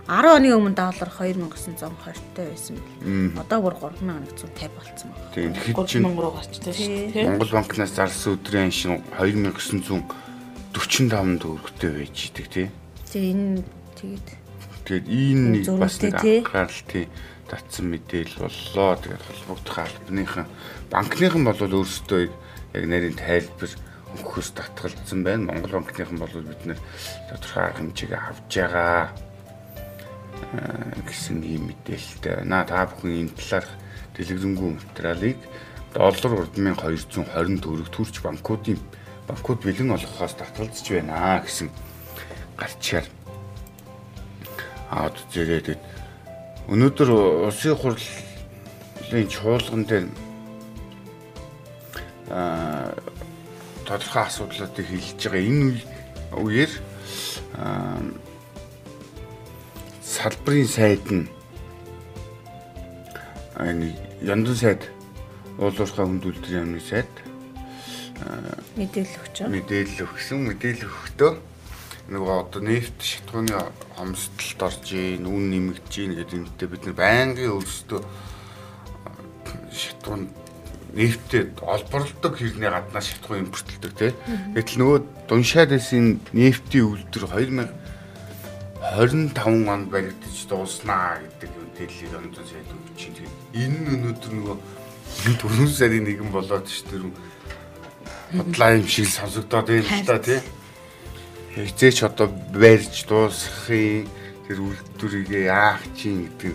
10 0.07 0.39
оны 0.39 0.55
өмнө 0.55 0.71
доллар 0.71 1.11
2920 1.11 1.83
тай 2.31 2.47
байсан 2.47 2.79
бил. 2.79 3.35
Одоо 3.43 3.59
бүр 3.59 3.75
3150 3.75 4.71
болцсон 4.71 5.11
байна. 5.11 5.35
Тийм 5.35 5.51
тэгэхэд 5.51 5.83
чинь 5.83 6.07
3000 6.07 6.23
руу 6.23 6.31
гарчтай 6.31 6.71
шүү 6.71 7.11
дээ. 7.11 7.27
Монгол 7.27 7.51
банкнаас 7.51 7.91
зарсан 7.91 8.39
өдрийн 8.39 8.71
шин 8.71 9.03
2945 9.19 11.43
төгрөгтэй 11.43 11.91
байж 11.91 12.31
идэг 12.31 12.47
тий. 12.47 12.71
Тийм 13.17 13.33
энэ 13.33 13.65
тэгээд 13.97 14.27
тэгээд 14.85 15.05
нэг 15.09 15.65
бас 15.81 15.97
нэг 16.05 16.21
анхаарал 16.21 16.81
тий 16.85 17.09
татсан 17.49 17.89
мэдээлэл 17.89 18.45
боллоо. 18.45 18.93
Тэгээд 19.01 19.25
холбогдох 19.25 19.77
албаныхан 19.81 20.45
банкныхан 20.93 21.43
бол 21.49 21.57
өөрсдөө 21.57 22.21
яг 22.77 22.83
нарийн 22.85 23.17
тайлбар 23.17 23.73
өгөхөөс 24.21 24.49
татгалзсан 24.53 25.25
байна. 25.25 25.49
Монгол 25.49 25.81
банкныхан 25.81 26.21
бол 26.21 26.29
бид 26.29 26.61
нэр 26.61 26.79
тодорхой 27.33 27.63
арга 27.65 27.81
хэмжээгээ 27.81 28.21
авж 28.21 28.51
байгаа 28.53 29.09
гэсэн 31.09 31.41
ийм 31.41 31.73
мэдээлэлтэй 31.73 32.33
байна. 32.45 32.69
Та 32.69 32.85
бүхэн 32.85 33.33
энэ 33.33 33.33
талаарх 33.33 33.71
дэлгэрэнгүй 34.13 34.69
материалыг 34.77 35.41
доллар 35.97 36.45
3220 36.53 37.65
төгрөг 37.65 37.89
төрч 37.89 38.21
банкуудын 38.21 38.77
банкуд 39.25 39.65
бэлэн 39.65 39.97
олгохоос 39.97 40.37
татгалзаж 40.37 40.85
байна 40.85 41.41
гэсэн 41.41 41.73
гарчаар 42.57 43.05
аваад 44.89 45.17
зэрэг 45.31 45.77
өнөөдөр 46.67 47.09
улсын 47.47 47.75
хурлын 47.77 49.27
чуулган 49.31 49.83
дээр 49.87 50.05
а 52.29 52.91
тодорхой 53.87 54.23
асуудлуудыг 54.27 54.85
хэлж 54.89 55.21
байгаа 55.31 55.47
энэ 55.47 55.79
үеэр 56.35 56.71
салбарын 60.03 60.67
сайд 60.67 61.05
нь 61.07 61.25
энэ 63.55 63.95
яндан 64.21 64.55
сайд 64.59 64.81
уулуурхай 65.55 66.03
хүндүүлдэг 66.03 66.51
юмны 66.51 66.81
сайд 66.83 67.07
мэдээлэл 68.75 69.19
өгч. 69.23 69.35
Мэдээлэл 69.47 70.03
өгсөн 70.03 70.39
мэдээлэл 70.51 70.89
өгөхдөө 70.89 71.31
нөгөө 72.07 72.35
одоо 72.47 72.61
нефт 72.63 73.03
шатхууны 73.03 73.51
хомсдолд 73.99 74.61
орж 74.63 74.87
ийн, 74.95 75.27
үн 75.27 75.51
нэмэгдэж 75.51 75.93
ийн 75.99 76.13
гэдэг 76.15 76.39
юмтэй 76.39 76.67
бид 76.71 76.83
нар 76.87 76.95
байнгын 76.95 77.51
өөрсдөө 77.51 78.01
шатхуун 79.75 80.31
нефттэй 80.95 81.51
олборлдог 81.61 82.33
хэрнээ 82.39 82.71
гаднаас 82.71 83.11
шатгүй 83.11 83.43
импортлдог 83.43 83.93
тий. 83.93 84.11
Гэтэл 84.55 84.79
нөгөө 84.81 84.99
дуншаад 85.27 85.69
байсан 85.75 86.23
нефтийн 86.31 86.87
үйлдвэр 86.87 87.27
2025 88.87 89.67
онд 89.67 89.87
баригдаж 89.91 90.37
дууснаа 90.47 91.19
гэдэг 91.21 91.51
юм 91.53 91.67
дэлхийд 91.75 92.13
ондон 92.15 92.45
сайд 92.47 92.71
өгч 92.71 92.97
чинь. 92.97 93.29
Энэ 93.51 93.77
нь 93.77 93.91
өнөөдөр 93.93 94.33
нөгөө 94.33 94.57
дөрвөн 95.43 95.69
сарын 95.69 96.07
нэгэн 96.07 96.31
болоод 96.31 96.65
ш 96.71 96.87
тэр 96.87 97.03
бодлаа 98.33 98.79
юм 98.79 98.87
шиг 98.87 99.11
сонсогдоод 99.11 99.67
байна 99.67 99.91
л 99.91 100.07
та 100.07 100.17
тий. 100.23 100.39
Хязээч 101.57 102.05
одоо 102.05 102.29
барьж 102.53 103.09
дуусгахын 103.09 104.05
тэр 104.45 104.57
үйлдвэрийг 104.61 105.49
яах 105.49 105.81
чинь 105.97 106.29
гэдэг 106.29 106.53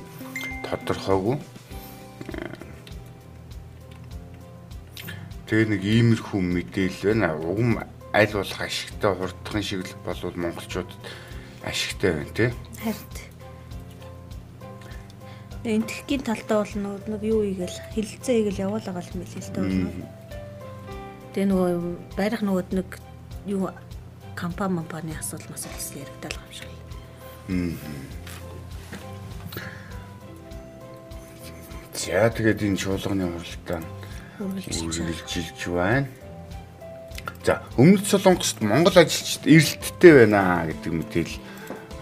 тодорхойгүй 0.70 1.42
Тэгээ 5.52 5.68
нэг 5.68 5.82
иймэрхүү 5.84 6.40
мэдээлэл 6.40 7.12
байна. 7.12 7.36
Угм 7.36 7.82
аль 8.16 8.32
болох 8.32 8.60
ашигтай 8.60 9.12
хурдхан 9.12 9.60
шиг 9.60 9.84
л 9.84 9.96
болвол 10.00 10.36
монголчуудад 10.36 10.96
ашигтай 11.60 12.12
байна 12.12 12.32
тий. 12.32 12.50
Харин. 12.80 13.12
Энэ 15.64 15.86
техникийн 15.92 16.24
талдаа 16.24 16.64
бол 16.64 16.72
нөгөө 16.72 17.10
нэг 17.12 17.22
юу 17.28 17.42
ийгэл 17.44 17.76
хилцээ 17.92 18.36
ийгэл 18.40 18.64
явуулаа 18.64 18.94
гал 18.96 19.10
мэл 19.12 19.28
л 19.28 19.52
дээ. 19.52 19.68
Тэгээ 21.36 21.48
нөгөө 21.52 21.70
барих 22.16 22.40
нөгөөд 22.40 22.70
нэг 22.72 22.88
юу 23.44 23.68
компани 24.36 24.76
компани 24.76 25.16
асуудал 25.18 25.50
мас 25.50 25.66
болсон 25.66 25.98
яригдал 25.98 26.36
юм 26.36 26.52
шиг. 26.52 26.70
За 31.94 32.30
тэгээд 32.30 32.62
энэ 32.62 32.76
чуулганы 32.76 33.26
уралдаан 33.30 33.84
үргэлжилж 34.40 35.60
байна. 35.70 36.08
За 37.44 37.62
өмнөд 37.76 38.06
Солонгост 38.06 38.60
Монгол 38.60 38.96
ажилчид 38.98 39.46
эрэлттэй 39.46 40.12
байна 40.26 40.66
гэдэг 40.66 40.92
мэдээлэл 40.92 41.38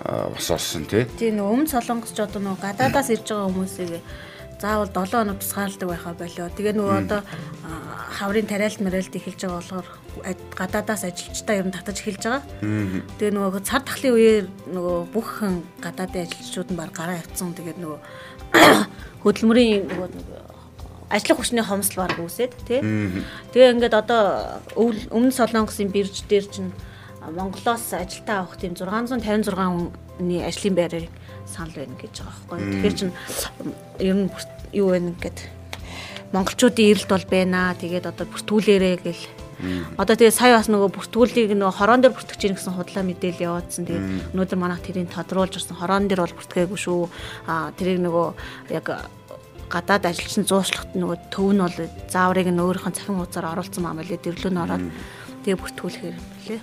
бас 0.04 0.50
орсон 0.50 0.84
тий. 0.84 1.04
Тийм 1.18 1.40
өмнө 1.44 1.68
Солонгосч 1.68 2.16
одоо 2.16 2.40
нөгөө 2.40 2.64
гадаадаас 2.64 3.12
ирж 3.12 3.28
байгаа 3.28 3.48
хүмүүсийг 3.52 4.00
заавал 4.60 4.88
7 4.88 5.12
хоног 5.12 5.38
тусгаарладаг 5.40 5.88
байхаа 5.88 6.14
болоо. 6.14 6.48
Тэгээ 6.52 6.74
нөгөө 6.76 6.96
одоо 7.04 7.20
хаврын 8.20 8.44
тариалт 8.44 8.80
мэрэлт 8.84 9.16
эхэлж 9.16 9.40
байгаа 9.48 9.56
болохоор 9.56 9.88
гадаадаас 10.52 11.08
ажилчдаа 11.08 11.56
ер 11.56 11.66
нь 11.66 11.72
татаж 11.72 12.04
эхэлж 12.04 12.22
байгаа. 12.28 12.44
Тэгээ 13.16 13.32
нөгөө 13.32 13.64
цар 13.64 13.80
тахлын 13.80 14.12
үеэр 14.12 14.46
нөгөө 14.76 14.98
бүх 15.08 15.40
хэн 15.40 15.64
гадаадын 15.80 16.28
ажилчдууд 16.28 16.70
нь 16.70 16.80
баг 16.80 16.92
гараа 16.92 17.16
явцсан. 17.16 17.56
Тэгээд 17.56 17.80
нөгөө 17.80 17.98
хөдөлмөрийн 19.24 19.88
нөгөө 19.88 20.08
ажлах 21.10 21.38
хүчний 21.40 21.64
хомсдол 21.64 22.04
баг 22.04 22.20
үүсээд 22.20 22.52
тий. 22.68 22.80
Тэгээ 23.56 23.72
ингээд 23.80 23.96
одоо 23.96 24.60
өмнө 24.76 25.32
Солонгосын 25.32 25.88
бирж 25.88 26.28
дээр 26.28 26.46
чинь 26.46 26.70
Монголоос 27.24 27.92
ажилтаа 27.96 28.44
авах 28.44 28.56
тийм 28.60 28.76
656 28.76 29.48
хүний 30.20 30.44
ажлын 30.44 30.74
байрыг 30.76 31.08
санал 31.48 31.74
байна 31.74 31.96
гэж 31.96 32.14
байгаа 32.20 32.36
байхгүй. 32.48 32.58
Тэгэхээр 32.68 32.94
чин 33.00 33.10
ер 33.98 34.16
нь 34.16 34.30
юу 34.72 34.92
вэ 34.92 35.00
ингээд 35.00 35.59
монголчуудын 36.32 36.90
эрэлт 36.90 37.10
бол 37.10 37.26
байна. 37.30 37.74
Тэгээд 37.74 38.10
одоо 38.10 38.26
бүртгүүлээрээ 38.26 38.96
гэл 39.02 39.24
Одоо 40.00 40.16
тэгээ 40.16 40.32
сая 40.32 40.56
бас 40.56 40.72
нөгөө 40.72 40.88
бүртгүүлийг 40.96 41.52
нөгөө 41.52 41.76
хорон 41.76 42.00
дээр 42.00 42.16
бүртгэж 42.16 42.40
ийн 42.48 42.56
гэсэн 42.56 42.80
худлаа 42.80 43.04
мэдээлэл 43.04 43.44
явуулсан. 43.44 43.84
Тэгээд 43.84 44.32
өнөөдөр 44.32 44.56
манайх 44.56 44.80
тэрийг 44.80 45.12
тодруулж 45.12 45.60
ирсэн. 45.60 45.76
Хорон 45.76 46.08
дээр 46.08 46.24
бол 46.24 46.32
бүртгээгүй 46.40 46.78
шүү. 46.80 47.00
Аа 47.44 47.68
тэрийг 47.76 48.00
нөгөө 48.00 48.26
яг 48.72 48.86
гадаад 49.68 50.08
ажилчин 50.08 50.48
зууршлахт 50.48 50.96
нөгөө 50.96 51.18
төв 51.28 51.52
нь 51.52 51.60
бол 51.60 51.76
зааврыг 52.08 52.48
нь 52.48 52.56
өөрийнх 52.56 52.88
нь 52.88 52.96
цахим 52.96 53.20
хуудасаар 53.20 53.52
оруулсан 53.52 53.82
маа 53.84 53.94
мөлий 53.94 54.16
дэвлүү 54.16 54.50
нь 54.50 54.62
ороод 54.64 54.84
тэгээ 55.44 55.60
бүртгүүлэхээр 55.60 56.16
юм 56.16 56.26
лээ. 56.48 56.60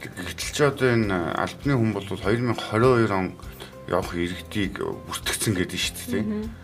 Гэтэл 0.00 0.52
ч 0.52 0.58
одоо 0.64 0.88
энэ 0.96 1.12
албаны 1.12 1.74
хүн 1.76 1.92
бол 1.92 2.08
2022 2.08 3.12
он 3.12 3.36
явах 3.86 4.16
иргэдийг 4.16 4.80
бүртгэсэн 4.80 5.52
гэдэг 5.54 5.76
нь 5.76 5.84
шүү 5.84 6.08
дээ. 6.10 6.63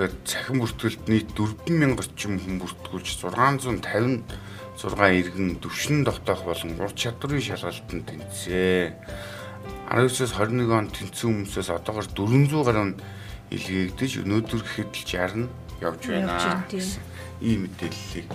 Тэгээд 0.00 0.24
цахим 0.24 0.64
бүртгэлд 0.64 1.12
нийт 1.12 1.36
4000 1.36 1.92
орчим 2.00 2.40
хүн 2.40 2.56
бүртгүүлж 2.64 3.20
656 3.20 4.24
иргэн 4.96 5.60
төвшин 5.60 6.08
тогтоох 6.08 6.48
болон 6.48 6.72
ур 6.80 6.88
чадрын 6.96 7.36
шалгалтанд 7.36 8.08
тэнцээ. 8.08 8.96
19-с 9.92 10.32
21 10.40 10.72
онд 10.72 10.96
тэнцсэн 10.96 11.44
хүмүүсээс 11.44 11.68
одоогор 11.68 12.08
400 12.16 12.64
гаруй 12.64 12.96
илгээгдэж 13.52 14.24
өнөөдөр 14.24 14.60
гэхэд 14.64 14.88
л 14.88 15.04
60 15.04 15.84
явж 15.84 16.00
байна 16.08 16.64
гэсэн 16.64 17.04
ийм 17.44 17.68
мэдээллийг 17.68 18.28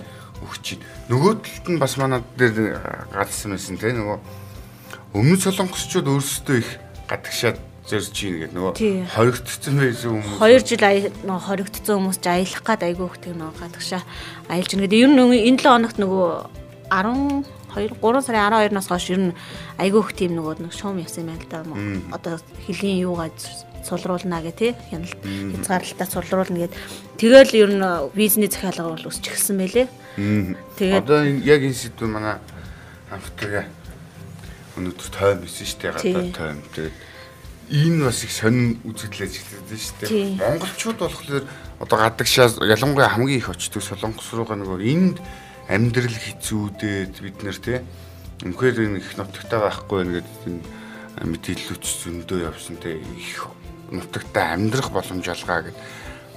өгч 0.46 0.78
байна. 0.78 0.86
Нөгөө 1.10 1.32
талд 1.42 1.66
нь 1.66 1.82
бас 1.82 1.98
манай 1.98 2.22
дээр 2.38 2.78
гадсан 3.10 3.58
байсан 3.58 3.74
те 3.74 3.90
нөгөө 3.90 5.18
өмнөд 5.18 5.42
солонгосчууд 5.42 6.14
өөрсдөө 6.14 6.56
их 6.62 6.70
гадагшаад 7.10 7.58
зорж 7.86 8.16
ийн 8.26 8.36
гэдэг 8.42 8.54
нөгөө 8.58 8.74
хоригдсон 9.14 9.74
байсан 9.78 10.10
хүмүүс 10.18 10.38
2 10.42 10.66
жил 10.66 10.84
нөгөө 11.22 11.44
хоригдсон 11.46 11.96
хүмүүс 12.02 12.18
ч 12.18 12.26
аялах 12.26 12.62
гад 12.66 12.82
айгүй 12.82 13.06
хөх 13.06 13.18
тийм 13.22 13.38
нөгөө 13.38 13.60
гадагшаа 13.62 14.02
аялж 14.50 14.70
ийн 14.74 14.82
гэдэг. 14.82 15.02
Ер 15.06 15.10
нь 15.14 15.22
энэ 15.22 15.62
7 15.62 15.70
хоногт 15.70 15.98
нөгөө 16.02 16.26
12 16.90 17.46
3 17.76 18.22
сарын 18.26 18.50
12-наас 18.50 18.88
хойш 18.90 19.06
ер 19.14 19.20
нь 19.30 19.36
айгүй 19.78 20.02
хөх 20.02 20.12
тийм 20.18 20.34
нөгөө 20.34 20.66
нэг 20.66 20.74
шуум 20.74 20.98
явсан 20.98 21.28
юм 21.28 21.38
байна 21.38 21.44
л 21.46 21.50
да. 21.52 22.16
Одоо 22.16 22.34
хөлийн 22.66 22.98
юугаа 23.06 23.30
сулруулна 23.86 24.42
гэх 24.42 24.56
тий 24.58 24.72
хяналт 24.90 25.20
хязгаарлалтаа 25.22 26.08
сулруулна 26.10 26.58
гэд 26.66 26.74
тэгэл 27.20 27.52
ер 27.54 27.70
нь 27.70 27.84
визний 28.18 28.50
захиалга 28.50 28.96
бол 28.96 29.06
өсч 29.06 29.30
эхэлсэн 29.30 29.56
байлээ. 29.62 29.86
Тэгээд 30.80 31.04
одоо 31.06 31.22
яг 31.22 31.60
энэ 31.62 31.76
сэдв 31.76 32.08
манай 32.08 32.40
хамтгаа 33.12 33.70
өнөөдөр 34.74 35.08
тойм 35.12 35.38
бисэн 35.44 35.66
шүү 35.68 35.78
дээ 35.78 35.92
гадаад 35.94 36.34
тойм. 36.34 36.58
Тэгээд 36.74 36.96
энэ 37.70 38.04
бас 38.06 38.22
их 38.22 38.32
сонин 38.32 38.78
үзэгдлэж 38.86 39.32
эхэлсэн 39.42 39.78
шүү 39.78 39.96
дээ. 40.06 40.38
Монголчууд 40.38 40.98
болохоор 41.02 41.44
одоо 41.82 41.98
гадагшаа 41.98 42.62
ялангуяа 42.62 43.10
хамгийн 43.10 43.40
их 43.42 43.50
очдог 43.50 43.82
солонгос 43.82 44.30
руугаа 44.32 44.56
нөгөө 44.56 44.80
энд 44.86 45.18
амьдрал 45.66 46.14
хэцүүдээд 46.14 47.14
бид 47.20 47.38
нэр 47.42 47.58
тий 47.58 47.78
үнэхээр 48.46 48.76
энэ 48.86 48.98
их 49.02 49.18
нутагтаа 49.18 49.66
байхгүй 49.66 50.22
гэдэг 50.22 50.42
энэ 50.46 50.62
мэдээлэлч 51.26 51.84
зөндөө 52.06 52.38
явсан 52.46 52.76
те 52.78 53.02
их 53.02 53.50
нутагтаа 53.90 54.54
амьдрах 54.54 54.94
боломж 54.94 55.26
олгаа 55.26 55.66
гэд 55.66 55.78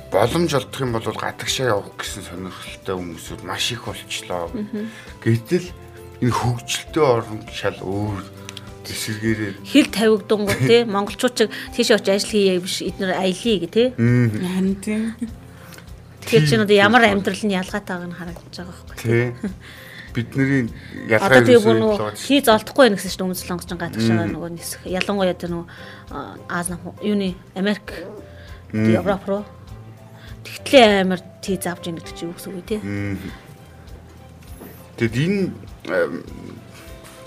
боломж 0.10 0.52
олдох 0.58 0.82
юм 0.82 0.98
бол 0.98 1.06
гадагшаа 1.06 1.78
явах 1.78 1.94
гэсэн 2.00 2.24
сонирхолтой 2.26 2.96
хүмүүсүүд 2.98 3.42
маш 3.46 3.70
их 3.70 3.86
болчлоо. 3.86 4.50
Гэтэл 5.22 5.68
энэ 6.26 6.34
хөгжилтэй 6.34 7.04
орн 7.06 7.46
шал 7.54 7.78
өөр 7.86 8.24
эсэргээрээ 8.92 9.54
хил 9.66 9.88
тавигдангуу 9.90 10.58
те 10.66 10.86
монголчууд 10.86 11.36
ч 11.38 11.40
тийш 11.76 11.94
очиж 11.94 12.10
ажил 12.10 12.34
хийе 12.34 12.60
биш 12.60 12.82
эднэр 12.82 13.16
аялье 13.16 13.56
гэ 13.64 13.70
те. 13.70 13.84
Харин 13.96 14.76
тийм. 14.82 15.16
Тэгэхээр 16.26 16.46
чи 16.50 16.56
одоо 16.58 16.76
ямар 16.76 17.04
амьдрал 17.08 17.44
нь 17.46 17.56
ялгаатайг 17.56 18.10
нь 18.10 18.18
харагдаж 18.18 18.54
байгаа 18.54 18.76
байхгүй. 18.90 18.98
Тий. 19.00 19.28
бидний 20.14 20.70
ялгаа 21.08 21.46
юу 21.46 21.62
гэсэн 21.62 22.18
хий 22.18 22.42
золдохгүй 22.42 22.90
байх 22.90 22.98
гэсэн 22.98 23.14
чинь 23.14 23.26
өмнө 23.30 23.38
солонгос 23.38 23.70
гадагшаа 23.70 24.26
нөгөө 24.26 24.50
нисэх 24.58 24.82
ялангуяа 24.90 25.38
тэр 25.38 25.54
нөгөө 25.54 25.68
Аз 26.50 26.70
юуны 27.02 27.36
Америк 27.54 27.94
Европ 28.74 29.28
руу 29.28 29.46
тэгтлээ 30.44 31.02
амар 31.06 31.22
тий 31.42 31.58
завж 31.62 31.86
ийн 31.86 32.02
гэдэг 32.02 32.16
чи 32.18 32.26
юу 32.26 32.34
гэсэн 32.34 32.58
үг 32.58 32.66
тий. 32.66 32.82
Тэгэд 34.98 35.16
энэ 35.22 35.54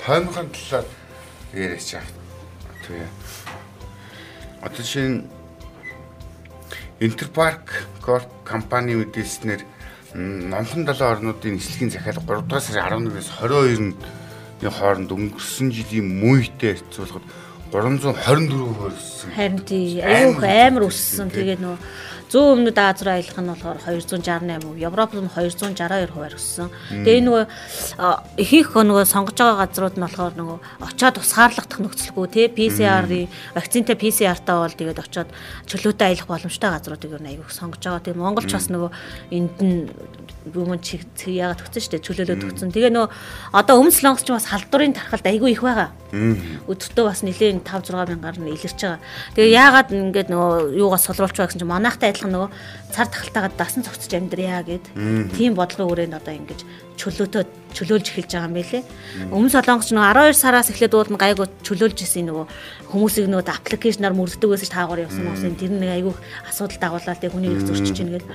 таймхан 0.03 0.51
талаар 0.51 0.87
яриач 1.53 1.93
яах. 1.95 2.09
Тэгээ. 2.87 3.09
Одоо 4.63 4.85
чинь 4.85 5.29
Интерпарк 7.01 7.87
Корп 8.01 8.31
компани 8.45 8.95
мэдээлснээр 8.95 9.63
номхон 10.15 10.85
далайн 10.85 11.19
орнуудын 11.19 11.57
нислэгийн 11.57 11.91
захиалга 11.91 12.23
3 12.23 12.47
дугаар 12.47 12.63
сарын 12.63 13.09
11-ээс 13.09 13.31
22-ны 13.41 14.71
хооронд 14.71 15.11
өнгөрсөн 15.11 15.69
жилийн 15.73 16.07
мүйтэй 16.21 16.79
харьцуулахад 16.79 17.27
324 17.73 18.77
хөрсөн. 18.77 19.29
Харин 19.33 19.61
тий 19.65 20.05
аюух 20.05 20.45
амар 20.45 20.87
өссөн. 20.93 21.33
Тэгээд 21.33 21.65
нөө 21.65 21.77
зүүн 22.33 22.65
өмнөд 22.65 22.79
Аз 22.81 23.05
руу 23.05 23.13
аялах 23.13 23.39
нь 23.39 23.51
болохоор 23.53 23.79
268%, 23.85 24.81
Европ 24.81 25.13
нь 25.13 25.29
262 25.29 26.09
хувиар 26.17 26.35
өссөн. 26.35 26.69
Тэгээ 26.89 27.19
энэ 27.21 27.29
нөгөө 27.29 27.45
ихэнх 28.41 28.73
нөгөө 28.73 29.05
сонгож 29.05 29.37
байгаа 29.37 29.61
газрууд 29.69 29.97
нь 30.01 30.05
болохоор 30.09 30.35
нөгөө 30.41 30.59
очиод 30.89 31.15
тусгаарлагдах 31.21 31.81
нөхцөлгүй 31.85 32.27
тий 32.33 32.47
PCR-ийн 32.49 33.29
вакцинтай 33.53 33.97
PCR-таа 34.01 34.65
бол 34.65 34.73
тэгээд 34.73 35.05
очиод 35.05 35.29
чөлөөтэй 35.69 36.09
аялах 36.09 36.29
боломжтой 36.33 36.71
газруудыг 36.73 37.13
ер 37.13 37.21
нь 37.21 37.31
аягүй 37.37 37.53
сонгож 37.53 37.85
байгаа. 37.85 38.01
Тэгээ 38.01 38.17
Монголч 38.17 38.49
бас 38.49 38.67
нөгөө 38.73 38.91
энд 39.37 39.57
нь 39.61 39.93
бүмэн 40.53 40.81
чиг 40.85 41.03
яагаад 41.25 41.59
төгсөн 41.65 41.83
шүү 41.83 41.93
дээ 41.97 42.07
чөлөөлөө 42.07 42.39
төгсөн. 42.45 42.71
Тэгээ 42.73 42.93
нөө 42.93 43.07
одоо 43.57 43.75
өмнө 43.81 43.97
солонгос 43.97 44.25
ч 44.25 44.31
бас 44.31 44.47
халдварын 44.53 44.93
тархалт 44.93 45.27
айгүй 45.27 45.57
их 45.57 45.65
байгаа. 45.65 45.91
Өдөртөө 46.69 47.05
бас 47.09 47.25
нэлээд 47.25 47.65
5 47.65 47.89
6 47.89 48.13
мянгаар 48.13 48.37
нь 48.37 48.53
илэрч 48.53 48.81
байгаа. 48.85 49.01
Тэгээ 49.33 49.57
яагаад 49.57 49.89
ингээд 49.97 50.29
нөгөө 50.29 50.77
юугаас 50.77 51.09
солиулч 51.09 51.37
байгаа 51.41 51.49
гэсэн 51.49 51.61
чинь 51.65 51.73
манайхтай 51.73 52.13
адилхан 52.13 52.33
нөгөө 52.37 52.51
цар 52.93 53.09
тахалтайгаа 53.09 53.53
дасан 53.57 53.83
цогцож 53.83 54.13
амьдрья 54.13 54.61
гэд 54.61 54.85
тийм 55.33 55.57
бодлого 55.57 55.97
өрөөнд 55.97 56.21
одоо 56.21 56.37
ингэж 56.37 56.61
чөлөөтөө 57.01 57.43
чөлөөлж 57.73 58.07
эхэлж 58.13 58.31
байгаа 58.37 58.49
юм 58.53 58.57
байлээ. 58.61 58.83
Өмнө 59.33 59.53
солонгос 59.57 59.91
нөгөө 59.97 60.37
12 60.37 60.37
сараас 60.37 60.69
эхлээд 60.69 60.93
уулна 60.93 61.17
гайгүй 61.17 61.49
чөлөөлж 61.65 61.99
исэн 62.05 62.29
нөгөө 62.29 62.47
хүмүүсийг 62.93 63.27
нөгөө 63.33 63.49
аппликейшнаар 63.49 64.13
мөрддөг 64.13 64.53
байсан 64.53 64.69
ш 64.69 64.73
таагаар 64.77 65.05
явсан 65.09 65.25
хүмүүс 65.25 65.43
тэр 65.57 65.73
нэг 65.73 65.91
айгүй 65.97 66.15
асуудал 66.45 66.81
дагууллаа 66.85 67.17
тэг 67.17 67.33
хүний 67.33 67.49
их 67.49 67.65
зөрчиж 67.65 67.97
ийн 68.05 68.13
гэл 68.21 68.29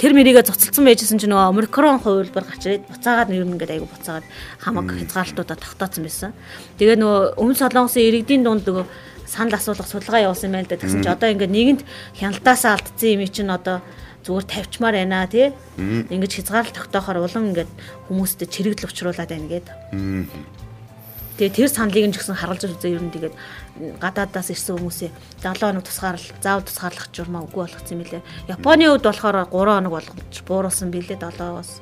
тэр 0.00 0.16
мэрийгээ 0.16 0.48
цуцалсан 0.48 0.88
байжсэн 0.88 1.20
чинь 1.20 1.28
нөгөө 1.28 1.52
омикрон 1.52 2.00
хувилбар 2.00 2.48
гарч 2.48 2.64
ирээд 2.64 2.88
буцаагаад 2.88 3.28
нэр 3.28 3.44
нь 3.44 3.52
ингээд 3.52 3.74
айгу 3.76 3.92
буцаагаад 3.92 4.24
хамаг 4.64 4.88
хязгаарлалтуудаа 4.96 5.58
тогтооцсон 5.60 6.04
байсан. 6.08 6.32
Тэгээ 6.80 6.96
нөгөө 6.96 7.36
өмнө 7.36 7.60
солонгосын 7.60 8.08
иргэдийн 8.08 8.40
дунд 8.40 8.64
нөгөө 8.64 8.84
санал 9.28 9.60
асуулах 9.60 9.84
судалгаа 9.84 10.24
явуулсан 10.24 10.48
юм 10.48 10.56
байна 10.56 10.64
л 10.64 10.72
да. 10.72 10.80
Тэгсэн 10.80 11.04
чинь 11.04 11.12
одоо 11.12 11.28
ингээд 11.28 11.52
нийгэмд 11.52 11.82
хяналтаасаа 12.16 12.72
алдсан 12.80 13.12
юм 13.12 13.28
чинь 13.28 13.52
одоо 13.52 13.84
зүгээр 14.24 14.46
тавьчмаар 14.48 14.96
байна 14.96 15.28
тий. 15.28 15.52
Ингээд 15.76 16.32
хязгаарлалт 16.32 16.76
тогтоохоор 16.80 17.18
улам 17.20 17.52
ингээд 17.52 17.70
хүмүүстэй 18.08 18.48
чирэгдэл 18.48 18.88
учруулад 18.88 19.28
байна 19.28 19.52
гээд. 19.52 19.68
Тэгээ 21.40 21.56
тэр 21.56 21.72
саналыг 21.72 22.04
нь 22.04 22.12
ч 22.12 22.20
гэсэн 22.20 22.36
харуулж 22.36 22.68
үзээ 22.68 23.00
ер 23.00 23.00
нь 23.00 23.08
тэгээд 23.16 23.32
гадаадаас 23.96 24.52
ирсэн 24.52 24.76
хүмүүсээ 24.76 25.08
7 25.40 25.56
хоног 25.56 25.88
тусгаарлал 25.88 26.36
заавал 26.36 26.68
тусгаарлах 26.68 27.08
журмаа 27.16 27.48
үгүй 27.48 27.64
болгоцсон 27.64 27.96
юм 27.96 28.04
билээ. 28.04 28.28
Японы 28.44 28.84
хувьд 28.84 29.08
болохоор 29.08 29.48
3 29.48 29.48
хоног 29.48 29.92
болгож 29.96 30.36
бууруулсан 30.44 30.92
билээ 30.92 31.16
7-оос. 31.16 31.80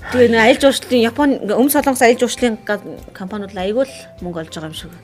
Тэгээ 0.00 0.32
нэг 0.32 0.40
аялал 0.40 0.62
жуулчлалын 0.64 1.04
Японы 1.12 1.32
өмнө 1.44 1.74
солонгос 1.76 2.00
аялал 2.08 2.24
жуулчлалын 2.24 2.56
компаниуд 3.12 3.52
айгүй 3.52 3.84
л 3.84 3.96
мөнгө 4.24 4.40
олж 4.40 4.52
байгаа 4.56 4.72
юм 4.72 4.80
шиг 4.80 4.96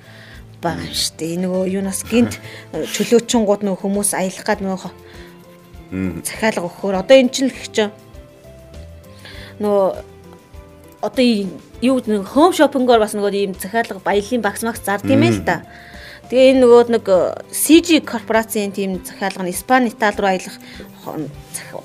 байгаа 0.65 0.89
юм 0.89 0.97
шүү 0.97 1.15
дээ. 1.21 1.37
Нөгөө 1.45 1.65
юунаас 1.69 2.01
гинт 2.09 2.41
чөлөөчөнгууд 2.97 3.61
нөгөө 3.61 3.85
хүмүүс 3.85 4.17
аялах 4.17 4.41
гад 4.41 4.65
нөгөө 4.65 4.93
захиалга 6.25 6.65
өгөхөөр 6.65 6.97
одоо 6.97 7.17
эн 7.21 7.29
чинь 7.29 7.53
л 7.53 7.69
чинь 7.69 7.93
нөгөө 9.61 10.16
одоо 11.07 11.25
юу 11.81 12.03
нэг 12.03 12.27
хоум 12.27 12.53
шопингоор 12.53 13.01
бас 13.01 13.15
нөгөө 13.15 13.33
ийм 13.33 13.55
захиалга 13.55 14.03
баялын 14.03 14.43
багс 14.43 14.67
магс 14.67 14.83
зард 14.83 15.07
юм 15.07 15.23
л 15.23 15.41
да. 15.47 15.63
Тэгээ 16.27 16.59
энэ 16.59 16.63
нөгөө 16.67 16.83
нэг 16.91 17.07
CG 17.55 18.03
корпорацийн 18.03 18.75
тийм 18.75 18.99
захиалга 19.07 19.47
нь 19.47 19.55
Испани, 19.55 19.95
Итали 19.95 20.19
руу 20.19 20.27
аялах 20.27 20.59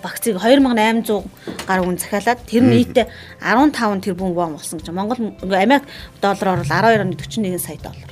багцыг 0.01 0.41
2800 0.41 1.21
гаруй 1.69 1.85
хүн 1.85 2.01
захиалаад 2.01 2.41
тэр 2.49 2.65
нь 2.65 2.73
нийтээ 2.73 3.05
15 3.37 4.01
тэрбум 4.01 4.33
вон 4.33 4.57
болсон 4.57 4.81
гэж. 4.81 4.89
Монгол 4.89 5.37
Америк 5.45 5.85
доллараар 6.21 6.65
бол 6.65 6.73
12.41 6.73 7.61
сая 7.61 7.77
доллар. 7.77 8.09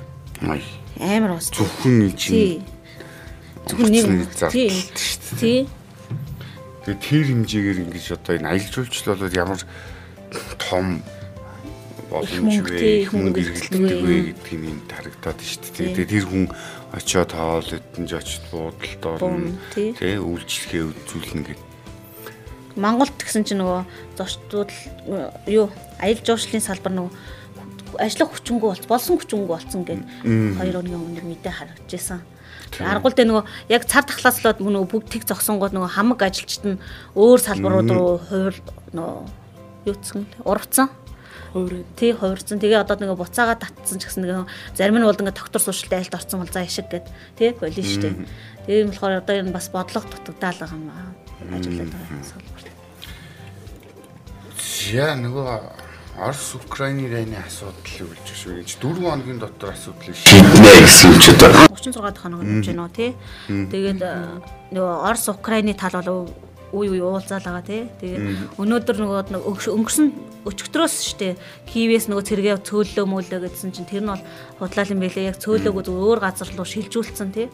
Амар 1.02 1.42
бас. 1.42 1.50
Зөвхөн 1.50 2.14
чинь. 2.14 2.62
Зөвхөн 3.66 3.90
нэг 3.90 4.30
тий. 4.54 4.70
Тий. 5.40 5.66
Тэгээ 6.86 7.02
тэр 7.02 7.24
хэмжээгээр 7.26 7.80
ингэж 7.90 8.06
одоо 8.22 8.38
энэ 8.38 8.50
аялал 8.54 8.70
жуулчлал 8.70 9.18
бол 9.18 9.34
ямар 9.34 9.60
том 10.58 11.02
боломж 12.10 12.66
вэ 12.66 13.06
мөнгө 13.14 13.42
эргэлддэг 13.42 14.02
вэ 14.02 14.16
гэдгийг 14.34 14.64
юм 14.66 14.80
харагдаад 14.90 15.40
шүү 15.40 15.62
дээ. 15.78 15.94
Тэгээд 15.94 16.10
тэр 16.10 16.26
хүн 16.26 16.46
очиод 16.94 17.30
тоол 17.30 17.70
эдэнж 17.70 18.12
очиж 18.18 18.42
буудалд 18.50 19.04
орно. 19.06 19.54
Тий. 19.74 20.18
Үйлчлэгээ 20.18 20.84
үзүүлнэ 20.90 21.44
гэдэг. 21.54 21.68
Монголд 22.80 23.14
гэсэн 23.14 23.46
чинь 23.46 23.62
нөгөө 23.62 23.82
зочдууд 24.18 24.72
юу 25.46 25.70
аялал 26.02 26.26
жуулчлалын 26.26 26.66
салбар 26.66 26.94
нөгөө 26.98 27.14
ажиллах 28.00 28.30
хүчингүү 28.34 28.70
болц 28.70 28.86
болсон 28.90 29.18
хүчингүү 29.20 29.50
болсон 29.50 29.82
гэд 29.86 30.02
хоёр 30.58 30.80
өдрийн 30.82 31.02
өмнө 31.02 31.24
мэдээ 31.26 31.54
харагдаж 31.54 31.90
байсан. 31.90 32.22
Аргуул 32.80 33.18
дээр 33.18 33.30
нөгөө 33.34 33.46
яг 33.74 33.84
цар 33.90 34.06
тахлааслаад 34.06 34.62
нөгөө 34.62 34.86
бүгд 34.94 35.10
тэг 35.10 35.24
зогсонгууд 35.26 35.74
нөгөө 35.74 35.92
хамаг 35.98 36.22
ажилчид 36.22 36.64
нь 36.70 36.82
өөр 37.18 37.40
салбарууд 37.42 37.90
руу 37.90 38.22
хувир 38.22 38.56
нөгөө 38.94 39.39
юуцсан 39.86 40.26
урвцсан 40.44 40.90
хувирсан. 41.54 41.86
Тий 41.96 42.14
хувирсан. 42.14 42.60
Тэгээ 42.60 42.82
одоо 42.82 42.98
нэг 43.00 43.18
буцаага 43.18 43.58
татсан 43.58 44.00
ч 44.00 44.06
гэсэн 44.06 44.24
нэг 44.26 44.48
зарим 44.76 45.02
нь 45.02 45.06
бол 45.06 45.18
ингээ 45.18 45.34
доктор 45.34 45.62
суушилтай 45.62 46.00
айлт 46.06 46.14
орсон 46.14 46.46
бол 46.46 46.52
за 46.52 46.64
ишиг 46.64 46.90
гэд 46.90 47.06
тий 47.38 47.52
болин 47.58 47.86
штэ. 47.86 48.14
Тэгээ 48.66 48.84
юм 48.86 48.92
болохоор 48.94 49.22
одоо 49.22 49.36
энэ 49.36 49.54
бас 49.54 49.70
бодлого 49.74 50.06
дутагдаал 50.06 50.58
байгаа 50.62 50.78
юм 50.78 50.90
аа. 50.94 51.10
Ажиглаад 51.58 51.90
байгаа 51.90 52.24
салбар. 52.24 52.64
Яа 54.94 55.14
нөгөө 55.18 55.50
Орос 56.20 56.52
Украины 56.60 57.08
дайны 57.08 57.40
асуудал 57.40 58.12
үлж 58.12 58.28
шүү 58.36 58.60
гэж 58.60 58.76
4 58.84 59.08
хоногийн 59.08 59.40
дотор 59.40 59.72
асуудлыг 59.72 60.20
шийднэ 60.20 60.84
гэсэн 60.84 61.16
үг 61.16 61.22
ч 61.24 61.32
одоо 61.32 61.72
36 61.72 61.96
дахь 61.96 62.20
хоног 62.20 62.44
болж 62.44 62.68
байна 62.68 62.84
уу 62.84 62.92
тий. 62.92 63.16
Тэгээд 63.48 64.04
нөгөө 64.76 64.96
Орос 65.08 65.32
Украины 65.32 65.72
тал 65.80 65.96
бол 66.04 66.28
үе 66.74 66.88
үе 66.94 67.02
уулзаал 67.04 67.44
байгаа 67.44 67.66
тий. 67.66 67.90
Тэгээд 68.00 68.58
өнөөдөр 68.62 68.98
нөгөө 69.02 69.20
өнгөрсөн 69.74 70.08
өчигдрөөс 70.46 70.96
штэ 71.14 71.36
Киевээс 71.66 72.08
нөгөө 72.08 72.26
цэргээ 72.30 72.58
цөөллөө 72.64 73.06
мөөлөө 73.06 73.40
гэдсэн 73.44 73.74
чинь 73.76 73.90
тэр 73.90 74.04
нь 74.06 74.12
бол 74.14 74.24
худлаал 74.62 74.94
юм 74.94 75.02
байлээ. 75.04 75.30
Яг 75.34 75.38
цөөлөөг 75.42 75.90
өөр 75.90 76.20
газар 76.22 76.50
руу 76.54 76.68
шилжүүлсэн 76.68 77.30
тий. 77.34 77.48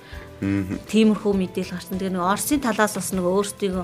Тиймэрхүү 0.44 1.34
мэдээлэл 1.34 1.76
гарсан. 1.76 1.98
Тэгээд 1.98 2.16
нөгөө 2.16 2.32
Оросын 2.32 2.62
талаас 2.62 2.94
бас 2.96 3.10
нөгөө 3.16 3.32
өөрсдийн 3.40 3.76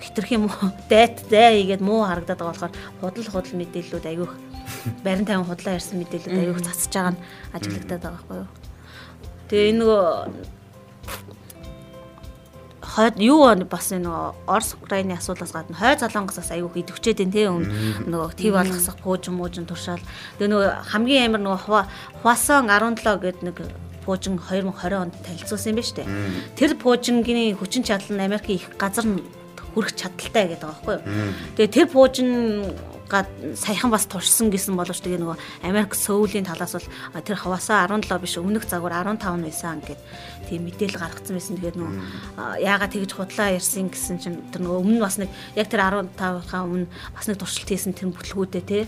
хитрх 0.00 0.30
юм 0.32 0.46
уу 0.46 0.70
дайт 0.90 1.24
зай 1.30 1.62
хийгээд 1.62 1.80
муу 1.80 2.04
харагдаад 2.04 2.38
байгаа 2.38 2.52
болохоор 2.52 2.74
худал 3.00 3.28
худал 3.32 3.54
мэдээллүүд 3.56 4.06
аявих 4.06 4.32
барин 5.04 5.26
тавин 5.26 5.48
худлаа 5.48 5.76
ярьсан 5.78 5.98
мэдээллүүд 6.00 6.36
аявих 6.36 6.62
цацж 6.62 6.92
байгаа 6.92 7.12
нь 7.16 7.22
ажиглагдаад 7.56 8.02
байгаа 8.04 8.16
байхгүй 8.20 8.36
юу. 8.36 8.48
Тэгээ 9.48 9.70
энэ 9.72 9.80
нөгөө 9.80 10.04
хойд 12.96 13.20
юу 13.20 13.44
бас 13.68 13.92
нөгөө 13.92 14.48
Орос 14.48 14.72
Украины 14.80 15.20
асуудлаас 15.20 15.52
гадна 15.52 15.76
хой 15.76 16.00
залонгосоос 16.00 16.48
аягүй 16.48 16.80
идэвчээд 16.80 17.20
байна 17.20 17.36
тийм 17.36 17.54
нөгөө 18.08 18.32
тв 18.40 18.52
болгосох 18.56 18.96
пуужин 19.04 19.36
муужин 19.36 19.68
туршаал. 19.68 20.00
Тэгээ 20.40 20.48
нөгөө 20.48 20.70
хамгийн 20.96 21.28
амар 21.28 21.42
нөгөө 21.44 21.84
Хвасон 22.24 22.72
17 22.72 23.20
гэдэг 23.20 23.42
нэг 23.44 23.56
пуужин 24.08 24.40
2020 24.40 24.96
онд 24.96 25.14
танилцуулсан 25.20 25.76
юм 25.76 25.84
шүү 25.84 25.96
дээ. 26.00 26.08
Тэр 26.56 26.70
пуужингийн 26.80 27.58
хүчин 27.60 27.84
чадал 27.84 28.16
нь 28.16 28.24
Америкийн 28.24 28.64
их 28.64 28.72
газар 28.80 29.04
хүрэх 29.76 29.92
чадaltaй 29.92 30.56
гэдэг 30.56 30.64
байгаа 30.64 30.80
байхгүй. 30.80 30.98
Тэгээ 31.60 31.74
тэр 31.76 31.86
пуужин 31.92 32.30
гад 33.06 33.26
саяхан 33.54 33.90
бас 33.90 34.06
туршсан 34.10 34.50
гэсэн 34.50 34.74
боловч 34.74 35.00
тэгээ 35.00 35.22
нөгөө 35.22 35.36
Америк 35.66 35.94
Сөүлийн 35.94 36.46
талаас 36.46 36.74
бол 36.74 37.22
тэр 37.22 37.38
хаваасаа 37.38 37.86
17 37.86 38.18
биш 38.18 38.34
өмнөх 38.36 38.66
загвар 38.66 39.06
15 39.06 39.46
байсан 39.46 39.80
гэд 39.80 40.00
тийм 40.50 40.66
мэдээлэл 40.66 40.98
гаргацсан 40.98 41.34
байсан. 41.38 41.56
Тэгээд 41.58 41.78
нөгөө 41.78 41.94
яагаад 42.62 42.92
тэгж 42.94 43.10
худлаа 43.14 43.54
ярьсан 43.54 43.90
гэсэн 43.90 44.16
чинь 44.18 44.38
тэр 44.50 44.66
нөгөө 44.66 44.82
өмнө 44.82 45.00
бас 45.02 45.16
нэг 45.22 45.30
яг 45.54 45.66
тэр 45.70 45.82
15-аа 45.86 46.62
өмнө 46.66 46.86
бас 47.14 47.26
нэг 47.30 47.38
туршилт 47.38 47.70
хийсэн 47.70 47.94
тэр 47.94 48.10
бүтлгүүдээ 48.10 48.64
те 48.66 48.86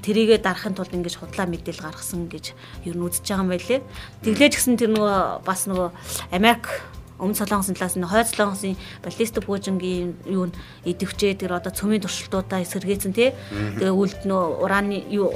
тэрийгэ 0.00 0.40
дарахын 0.40 0.76
тулд 0.76 0.92
ингэж 0.92 1.20
худлаа 1.20 1.46
мэдээлэл 1.48 1.84
гаргасан 1.84 2.28
гэж 2.32 2.56
ер 2.88 2.96
нь 2.96 3.04
үзэж 3.04 3.24
байгаа 3.24 3.44
юм 3.44 3.50
байлээ. 3.52 3.80
Тэглэж 4.24 4.52
гисэн 4.56 4.76
тэр 4.80 4.92
нөгөө 4.96 5.44
бас 5.44 5.68
нөгөө 5.68 5.88
Америк 6.32 6.95
өмнө 7.18 7.38
солонгосын 7.38 7.76
талаас 7.76 7.96
нь 7.96 8.04
хойд 8.04 8.28
солонгосын 8.28 8.76
баллистик 9.02 9.44
пуужингийн 9.44 10.16
юу 10.28 10.48
н 10.48 10.52
идэвчээ 10.84 11.40
тэр 11.40 11.56
одоо 11.56 11.72
цөмийн 11.72 12.04
туршилтуудаа 12.04 12.60
эсэргээсэн 12.60 13.12
тий. 13.16 13.32
Тэгээ 13.80 13.92
үлд 13.92 14.28
нөө 14.28 14.64
ураны 14.64 15.00
юу 15.08 15.32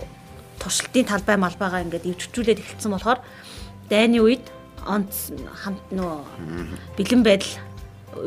туршилтын 0.61 1.09
талбай 1.09 1.37
малбайгаа 1.41 1.85
ингээд 1.89 2.09
ивчвчүүлээд 2.13 2.61
эхэлсэн 2.61 2.93
болохоор 2.93 3.21
дайны 3.89 4.21
үед 4.21 4.45
онц 4.85 5.33
хамт 5.65 5.85
нөө 5.93 6.21
бэлэн 7.01 7.23
байдал 7.25 7.57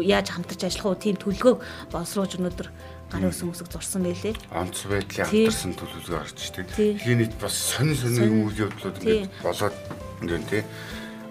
яаж 0.02 0.34
хамтарч 0.34 0.66
ажиллах 0.66 0.86
уу 0.86 0.98
тийм 0.98 1.18
төлөвлөгөө 1.22 1.56
боловсруулж 1.94 2.38
өнөөдөр 2.40 2.68
гарын 3.14 3.30
өсөн 3.30 3.54
үсэг 3.54 3.68
зурсан 3.70 4.02
байлээ. 4.08 4.34
Онц 4.50 4.88
байдлын 4.90 5.30
хамтарсан 5.30 5.74
төлөвлөгөө 5.78 6.18
гарч 6.18 6.38
ирдэг. 6.50 6.66
Тэгэхээр 6.74 7.34
бас 7.38 7.54
сонин 7.54 7.98
сонин 7.98 8.50
үйл 8.50 8.64
явдлууд 8.66 8.98
ингээд 8.98 9.30
болоод 9.44 9.78
ингээд 10.24 10.66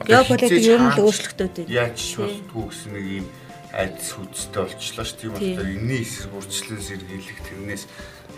тий 0.07 0.15
геополитик 0.15 0.65
ер 0.67 0.81
нь 0.83 0.93
л 0.93 1.03
өөрчлөгдөд 1.07 1.55
байна. 1.63 1.71
Яаж 1.71 2.01
болтгүй 2.19 2.65
гэсэн 2.69 2.93
нэг 2.93 3.07
юм 3.23 3.27
айдас 3.73 4.09
хүчтэй 4.13 4.63
болчлоо 4.69 5.05
ш. 5.07 5.13
Тийм 5.17 5.31
болохоор 5.33 5.71
энэний 5.73 6.01
эсрэг 6.05 6.33
үрчлэн 6.37 6.81
сэргийлэх 6.83 7.41
тэрнээс 7.47 7.85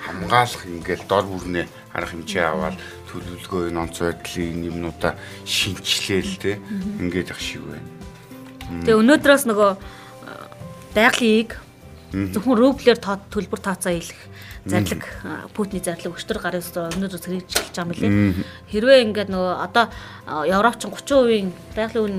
хамгаалах 0.04 0.62
ингээл 0.68 1.04
дор 1.08 1.24
бүрнээ 1.26 1.66
арга 1.96 2.10
хэмжээ 2.12 2.44
аваад 2.44 2.76
төлөвлөгөө 3.08 3.62
энэ 3.72 3.80
онц 3.80 3.96
байдлын 4.04 4.68
юмнуудаа 4.68 5.12
шинчлээл 5.48 6.34
тэ 6.38 6.60
ингээд 7.00 7.32
ах 7.32 7.40
шиг 7.40 7.64
байна. 7.64 7.88
Тэгээ 8.84 9.00
өнөөдрөөс 9.00 9.44
нөгөө 9.48 9.70
байгалийн 10.94 11.34
ийг 11.40 11.50
зөвхөн 12.34 12.58
рублээр 12.58 12.98
төлбөр 13.02 13.60
тооцоо 13.60 13.92
хийх 13.92 14.14
зарлаг 14.64 15.02
Путиний 15.52 15.82
зарлаг 15.82 16.14
өчтөр 16.14 16.38
гарын 16.38 16.62
өнөөдөр 16.62 17.20
зэрэг 17.20 17.44
эхэлж 17.44 17.74
байгаа 17.74 17.84
юм 17.84 17.90
лээ. 17.98 18.44
Хэрвээ 18.70 19.04
ингээд 19.04 19.30
нөгөө 19.34 19.54
одоо 19.60 19.84
Европч 20.48 20.86
30% 20.86 21.52
байгалийн 21.76 22.04
үн 22.06 22.16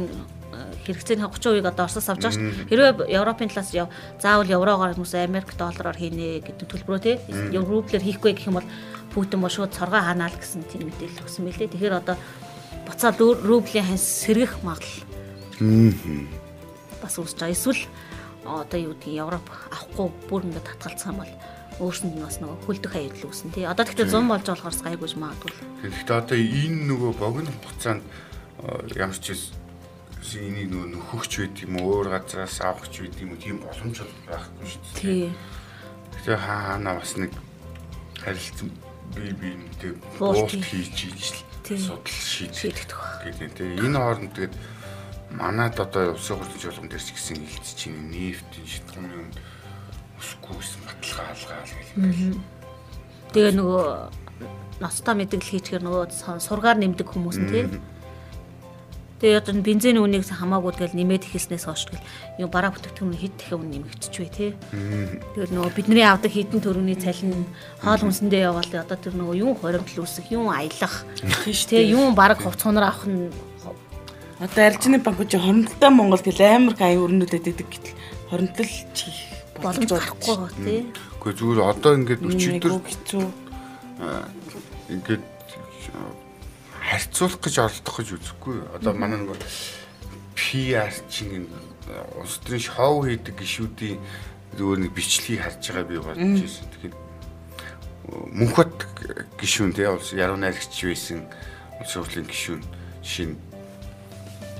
хэрэгцээний 0.85 1.25
30%-ийг 1.25 1.65
одоо 1.65 1.85
Оросоос 1.89 2.09
авч 2.09 2.21
байгаа 2.21 2.37
шүү. 2.37 2.69
Хэрвээ 2.69 2.91
Европын 3.17 3.49
талаас 3.49 3.73
заавал 4.21 4.53
еврогоор 4.53 4.93
хүмүүс 4.93 5.13
Америк 5.17 5.49
доллараар 5.57 5.97
хийнэ 5.97 6.45
гэдэг 6.45 6.67
төлбөрөө 6.69 7.01
тий 7.01 7.15
рублээр 7.57 8.03
хийхгүй 8.05 8.37
гэх 8.37 8.49
юм 8.53 8.61
бол 8.61 8.69
Путин 9.15 9.41
бол 9.41 9.49
шууд 9.49 9.73
цоргоо 9.73 10.03
ханаал 10.05 10.35
гэсэн 10.37 10.67
тийм 10.69 10.91
мэдээлэл 10.91 11.23
өгсөн 11.25 11.43
мэлээ. 11.49 11.71
Тэгэхээр 11.73 11.99
одоо 12.03 12.15
буцаад 12.85 13.17
рублийн 13.19 13.87
ханс 13.89 14.05
сэргэх 14.05 14.61
магадлал 14.61 15.01
бас 17.01 17.15
үүсэж 17.17 17.39
байгаа. 17.41 17.55
Эсвэл 17.57 17.81
одоо 18.45 18.79
юу 18.79 18.93
гэдгийг 18.93 19.21
Европ 19.25 19.45
авахгүй 19.73 20.07
бүр 20.29 20.41
ингээд 20.45 20.69
татгалцсан 20.69 21.15
бол 21.17 21.33
өөрсөнд 21.81 22.15
нь 22.15 22.23
бас 22.23 22.39
нөгөө 22.39 22.57
хөлдөх 22.63 22.93
аюул 22.95 23.27
үүснэ 23.27 23.51
тий. 23.51 23.65
Одоо 23.67 23.83
тэгтээ 23.83 24.07
100 24.07 24.31
болж 24.31 24.45
болохоос 24.47 24.79
гайгүйж 24.79 25.13
магадгүй. 25.19 25.51
Тэгэхдээ 25.83 26.17
одоо 26.23 26.37
энэ 26.39 26.81
нөгөө 26.87 27.11
богино 27.19 27.51
хугацаанд 27.51 28.03
ямар 28.95 29.19
ч 29.19 29.35
энийг 30.35 30.71
нөгөө 30.71 30.89
нөхөгч 30.95 31.31
байд 31.37 31.55
юм 31.63 31.73
уу 31.79 32.01
өөр 32.01 32.07
газраас 32.15 32.57
авахч 32.63 32.93
байд 33.03 33.15
юм 33.21 33.35
уу 33.35 33.39
тийм 33.39 33.57
боломж 33.61 33.97
байхгүй 34.25 34.65
шүү 34.67 34.81
дээ. 34.83 34.99
Тий. 34.99 35.25
Тэгэхээр 36.15 36.41
хаана 36.41 36.91
бас 36.97 37.11
нэг 37.19 37.31
харилцан 38.23 38.69
бие 39.15 39.33
биентэй 39.35 39.93
буулт 40.19 40.51
хийж 40.51 40.97
ижил 41.11 41.39
судал 41.77 42.07
шийдэх 42.07 42.89
гэдэг. 43.23 43.79
Энэ 43.79 43.97
хооронд 43.99 44.33
тэгээд 44.33 44.55
манад 45.35 45.79
одоо 45.79 46.15
улсын 46.15 46.39
хурлын 46.39 46.61
жолгон 46.61 46.87
дээр 46.89 47.03
ч 47.03 47.11
гэсэн 47.11 47.43
хилцэж 47.43 47.75
чинь 47.75 47.99
нефтийн 48.07 48.67
шитгэмийн 48.67 49.29
өсөхгүйсэн 50.19 50.81
баталгаа 50.87 51.27
алгаал 51.35 51.73
гэх. 51.75 52.39
Тэгээ 53.35 53.53
нөгөө 53.59 53.85
ностоо 54.79 55.13
мэдгэл 55.15 55.51
хийчихэр 55.51 55.83
нөгөө 55.83 56.39
сургаар 56.39 56.79
нэмдэг 56.79 57.07
хүмүүс 57.07 57.37
нь 57.39 57.51
тийм. 57.51 57.67
Тэгээ 59.19 59.39
одоо 59.39 59.55
бензин 59.63 59.99
үнийг 59.99 60.27
хамаагүй 60.27 60.75
тэгэл 60.75 60.99
нэмээд 60.99 61.31
ихснээс 61.31 61.67
хойш 61.67 61.87
тэгэл 61.87 62.43
юу 62.43 62.49
бараа 62.51 62.75
бүтээгдэхүүн 62.75 63.15
хэд 63.15 63.33
дахин 63.39 63.63
үн 63.63 63.87
бай 63.87 64.27
тээ. 64.27 64.51
Тэгэл 65.39 65.55
нөгөө 65.55 65.71
бидний 65.71 66.03
авдаг 66.03 66.35
хідэн 66.35 66.59
төрөний 66.59 66.99
цалин 66.99 67.47
хоол 67.79 68.03
хүнсэндээ 68.03 68.51
яваал 68.51 68.67
одоо 68.75 68.97
тэр 68.99 69.15
нөгөө 69.15 69.35
юу 69.39 69.55
хоримтл 69.55 70.03
үүсэх, 70.03 70.35
юу 70.35 70.51
аялах 70.51 71.07
тийш 71.47 71.63
тээ, 71.63 71.95
юу 71.95 72.11
баг 72.11 72.43
хувц 72.43 72.59
хонор 72.59 72.91
авах 72.91 73.07
нь 73.07 73.31
Одоо 74.39 74.67
аржины 74.67 74.99
банкуч 74.99 75.31
хоримтлаа 75.31 75.91
Монгол 75.95 76.19
гэл 76.19 76.43
амар 76.43 76.75
гай 76.75 76.99
өрнүүлээд 76.99 77.55
идэг 77.55 77.67
гэтэл 77.71 77.95
хоримтлал 78.27 78.75
чих 78.91 79.15
боломж 79.55 79.87
гарахгүй 79.87 80.35
тий. 80.59 80.81
Гэхдээ 81.23 81.39
зүгээр 81.39 81.61
одоо 81.63 81.91
ингээд 81.95 82.19
өчигдөр 82.19 82.73
хэцүү 82.83 83.23
ингээд 84.91 85.23
харьцуулах 86.83 87.39
гэж 87.39 87.55
оролдох 87.63 87.95
гэж 87.95 88.09
үзэхгүй. 88.19 88.55
Одоо 88.75 88.91
манай 88.91 89.23
нөгөө 89.23 89.39
PR 90.35 90.91
чинь 91.07 91.47
улс 92.19 92.35
төрийн 92.43 92.59
шоу 92.59 93.07
хийдэг 93.07 93.39
гişүүдийн 93.39 94.03
зүгээр 94.59 94.79
нэг 94.83 94.91
бичлэгийг 94.91 95.47
харж 95.47 95.63
байгаа 95.63 95.87
би 95.87 95.95
бодож 96.03 96.43
байсан. 96.43 96.67
Тэгэхээр 96.75 96.95
мөнхөт 98.35 98.75
гişүүн 99.39 99.71
тий 99.71 99.87
улс 99.87 100.11
яруу 100.11 100.35
найрагч 100.35 100.75
байсан 100.83 101.23
улсын 101.79 102.03
хурлын 102.03 102.27
гişүүн 102.27 102.59
нь 103.31 103.54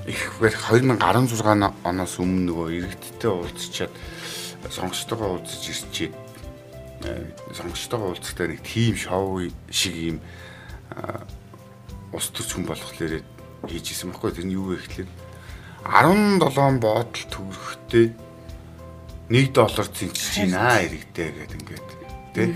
ихвэр 0.06 0.54
2016 0.54 1.82
оноос 1.82 2.14
өмнө 2.22 2.46
нөгөө 2.46 2.68
иргэдтэй 2.78 3.30
уулзчаад 3.30 3.92
сонгогчтойгоо 4.70 5.28
уулзаж 5.34 5.64
ирчээд 5.66 6.14
сонгогчтойгоо 7.54 8.14
уулзахдаа 8.14 8.46
нэг 8.46 8.62
тим 8.62 8.94
шоу 8.94 9.42
шиг 9.70 9.94
юм 9.98 10.18
ус 12.14 12.30
төрч 12.30 12.54
хүн 12.54 12.70
болохоор 12.70 13.22
хийж 13.66 13.86
исэн 13.90 14.14
байхгүй. 14.14 14.30
Тэр 14.30 14.46
нь 14.46 14.54
юу 14.54 14.70
вэ 14.70 14.78
гэхлээр 14.78 15.10
17 15.90 16.78
бодол 16.78 17.24
төгрөгтэй 17.34 18.06
1 19.30 19.50
доллар 19.50 19.86
зинчиж 19.90 20.54
байна 20.54 20.86
иргэдээ 20.86 21.28
гэдэг 21.34 21.58
ингээд 21.58 21.88
тий 22.34 22.48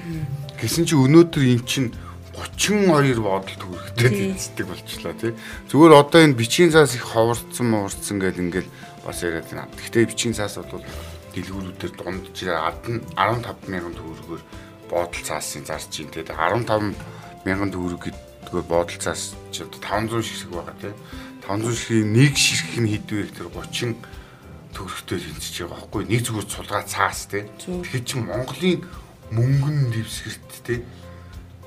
Гэсэн 0.61 0.87
чи 0.87 0.95
өнөөдөр 0.95 1.43
эн 1.51 1.63
чинь 1.67 1.91
32 2.41 3.21
бодол 3.21 3.57
төгрөгтэй 3.61 4.09
тэнцдэг 4.09 4.67
болчлаа 4.67 5.15
тий. 5.17 5.33
Зүгээр 5.69 5.93
одоо 5.93 6.21
энэ 6.25 6.39
бичгийн 6.39 6.73
цаас 6.73 6.97
их 6.97 7.05
ховорцсон 7.05 7.69
муурцсан 7.69 8.17
гэл 8.17 8.41
ингээл 8.41 8.71
бас 9.05 9.21
яриад 9.21 9.49
байна. 9.53 9.69
Гэхдээ 9.77 10.09
бичгийн 10.09 10.37
цаас 10.37 10.57
бол 10.57 10.81
дэлгүүрүүдээр 11.37 11.93
дунд 12.01 12.25
жирээ 12.33 12.57
ад 12.57 12.81
нь 12.89 13.05
15 13.17 13.69
мянган 13.69 13.95
төгрөгөөр 13.97 14.43
бодол 14.89 15.23
цаасын 15.23 15.69
зарж 15.69 15.93
ин 16.01 16.09
тий. 16.09 16.25
15 16.25 16.97
мянган 17.45 17.71
төгрөг 17.71 18.01
гэдгээр 18.09 18.67
бодол 18.67 18.99
цаас 18.99 19.37
чи 19.53 19.61
одоо 19.67 19.81
500 19.81 20.25
ширхэг 20.25 20.53
байгаа 20.57 20.77
тий. 20.81 20.95
500 21.45 21.77
ширхгийн 21.77 22.09
нэг 22.17 22.35
ширхэг 22.39 22.77
нь 22.81 22.91
хэдвэ 22.97 23.31
тэр 23.37 23.49
30 23.53 23.97
төгрөгтэй 24.73 25.19
тэнцэж 25.19 25.55
байгаа 25.67 25.77
байхгүй. 25.77 26.03
Нэг 26.09 26.21
зүгээр 26.25 26.49
цулгаа 26.49 26.83
цаас 26.89 27.29
тий. 27.29 27.45
Тэгэхээр 27.61 28.05
чи 28.07 28.17
Монголын 28.17 28.79
мөнгөн 29.31 29.95
дэвсгэрт 29.95 30.51
тий 30.67 30.81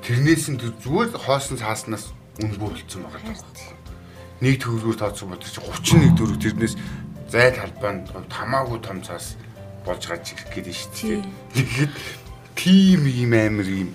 Тэрнээс 0.03 0.51
нь 0.51 0.59
зүгээр 0.59 1.15
хоосон 1.15 1.55
цааснаас 1.63 2.11
үнэгүй 2.43 2.75
болцсон 2.75 3.07
байгаа 3.07 3.23
юм 3.23 3.39
байна. 3.39 3.71
Нэг 4.43 4.55
төгрөгөөр 4.59 4.99
тооцсон 4.99 5.31
бол 5.31 5.39
чи 5.39 5.63
31 5.63 6.19
төгрөг 6.19 6.39
тэрнээс 6.43 6.75
зайд 7.31 7.55
халбаанд 7.55 8.11
тамаагүй 8.27 8.83
том 8.83 8.99
цаас 8.99 9.39
болж 9.87 10.03
гарч 10.03 10.35
ирэх 10.35 10.51
гээд 10.51 10.67
шүү 10.75 10.91
дээ. 10.91 11.23
Тэгэхэд 11.55 11.93
тийм 12.59 13.01
ийм 13.07 13.31
амир 13.31 13.67
ийм 13.71 13.89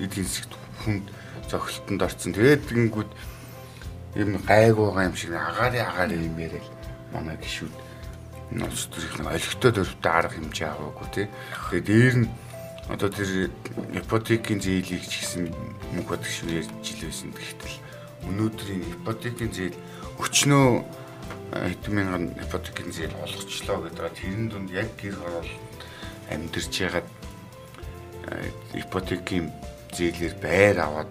эдийн 0.00 0.24
засгт 0.24 0.56
хүнд 0.80 1.12
зохилтонд 1.52 2.08
орсон. 2.08 2.32
Тэгээд 2.32 2.64
гингүүд 2.64 3.10
юм 4.16 4.40
гайг 4.40 4.80
байгаа 4.80 5.12
юм 5.12 5.16
шиг 5.20 5.36
агаарын 5.36 5.84
агаарын 5.84 6.24
юм 6.24 6.36
яриад 6.40 6.66
манай 7.12 7.36
гişүүд 7.36 7.74
төрөх 8.56 9.14
нэг 9.20 9.28
олигтой 9.28 9.70
дөрвтэй 9.76 10.12
арга 10.12 10.34
хэмжээ 10.34 10.68
аваагүй 10.72 11.08
тий. 11.12 11.26
Тэгээд 11.68 11.84
дээр 11.84 12.16
нь 12.24 12.28
одоо 12.90 13.08
тэр 13.08 13.50
ипотекийн 13.94 14.60
зээлийг 14.60 15.06
ч 15.06 15.22
гэсэн 15.22 15.54
мөнх 15.94 16.10
бод 16.10 16.26
шиг 16.26 16.50
ярьж 16.50 16.70
байсан. 16.98 17.30
Гэхдээ 17.30 17.74
өнөөдрийн 18.26 18.82
ипотекийн 18.98 19.52
зээл 19.54 19.78
өчнөө 20.18 20.66
хэдэн 21.54 21.94
мянган 21.94 22.24
ипотекийн 22.42 22.90
зээл 22.90 23.14
олгочлоо 23.22 23.78
гэдэг. 23.86 24.10
Тэрэн 24.18 24.46
дунд 24.50 24.70
яг 24.74 24.90
гэр 24.98 25.14
хороол 25.14 25.52
амьдарч 26.34 26.74
ягаад 26.82 27.08
ипотекийн 28.74 29.50
зээлээр 29.94 30.34
байр 30.42 30.78
аваад 30.82 31.10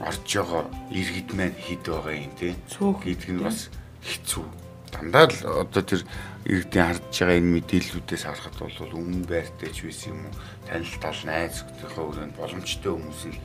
орж 0.00 0.28
байгаа 0.28 0.64
иргэд 0.92 1.30
маань 1.36 1.56
хэд 1.56 1.84
байгаа 1.88 2.14
юм 2.16 2.32
те 2.36 2.56
гэдэг 2.68 3.30
нь 3.32 3.44
бас 3.44 3.68
хэцүү. 4.00 4.59
Дандаа 4.90 5.26
л 5.30 5.66
одоо 5.66 5.82
тэр 5.82 6.02
иргэдийн 6.44 6.86
харж 6.86 7.04
байгаа 7.14 7.38
энэ 7.38 7.54
мэдээллүүдээс 7.62 8.24
харахад 8.26 8.56
бол 8.58 8.98
өмнө 8.98 9.26
байртай 9.28 9.70
ч 9.70 9.86
байсан 9.86 10.12
юм 10.14 10.20
уу? 10.26 10.34
Танил 10.66 10.96
тал 10.98 11.20
найз 11.24 11.62
нөхдөийнхөө 11.62 12.04
өрөөнд 12.10 12.34
боломжтой 12.36 12.92
хүмүүс 12.94 13.22
нь 13.30 13.38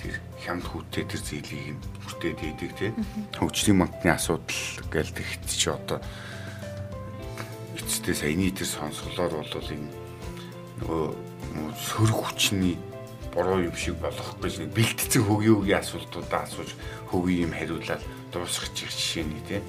тэр 0.00 0.14
хямд 0.40 0.64
хүүтэй 0.64 1.04
тэр 1.08 1.22
зээлийг 1.22 1.66
нь 1.76 1.82
бүртээд 2.04 2.38
идэг 2.40 2.72
тийм. 2.76 2.94
Хөгжлийн 3.36 3.78
банкны 3.80 4.10
асуудал 4.12 4.60
гээл 4.92 5.12
тэгт 5.12 5.44
чи 5.48 5.68
одоо 5.70 5.98
эцэстээ 7.76 8.16
саяны 8.16 8.50
тэр 8.52 8.68
сонсголоор 8.68 9.32
бол 9.40 9.72
энэ 9.72 9.88
нөгөө 10.80 11.04
сөрөг 11.76 12.18
хүчний 12.18 12.76
буруу 13.34 13.62
юм 13.62 13.76
шиг 13.76 13.96
болохгүй 14.02 14.50
нэг 14.66 14.74
бэлтгэцэн 14.74 15.22
хөгийн 15.22 15.56
хөгийн 15.60 15.80
асуултуудаа 15.80 16.42
асууж 16.46 16.70
хөгийн 17.10 17.46
юм 17.46 17.52
хариулаад 17.54 18.02
дуусгах 18.32 18.70
жишээ 18.74 19.24
нь 19.26 19.38
тийм 19.46 19.64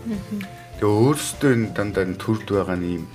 Тэгээ 0.82 0.98
өөрөөсөө 0.98 1.52
энэ 1.54 1.78
дандаа 1.78 2.10
төрд 2.17 2.50
байгаа 2.50 2.82
ийм 2.82 3.06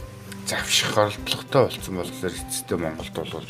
завших 0.46 0.94
оролдлоготой 0.94 1.66
болсон 1.66 1.98
болохоор 1.98 2.30
эцэстээ 2.30 2.78
Монголд 2.78 3.16
бол 3.18 3.42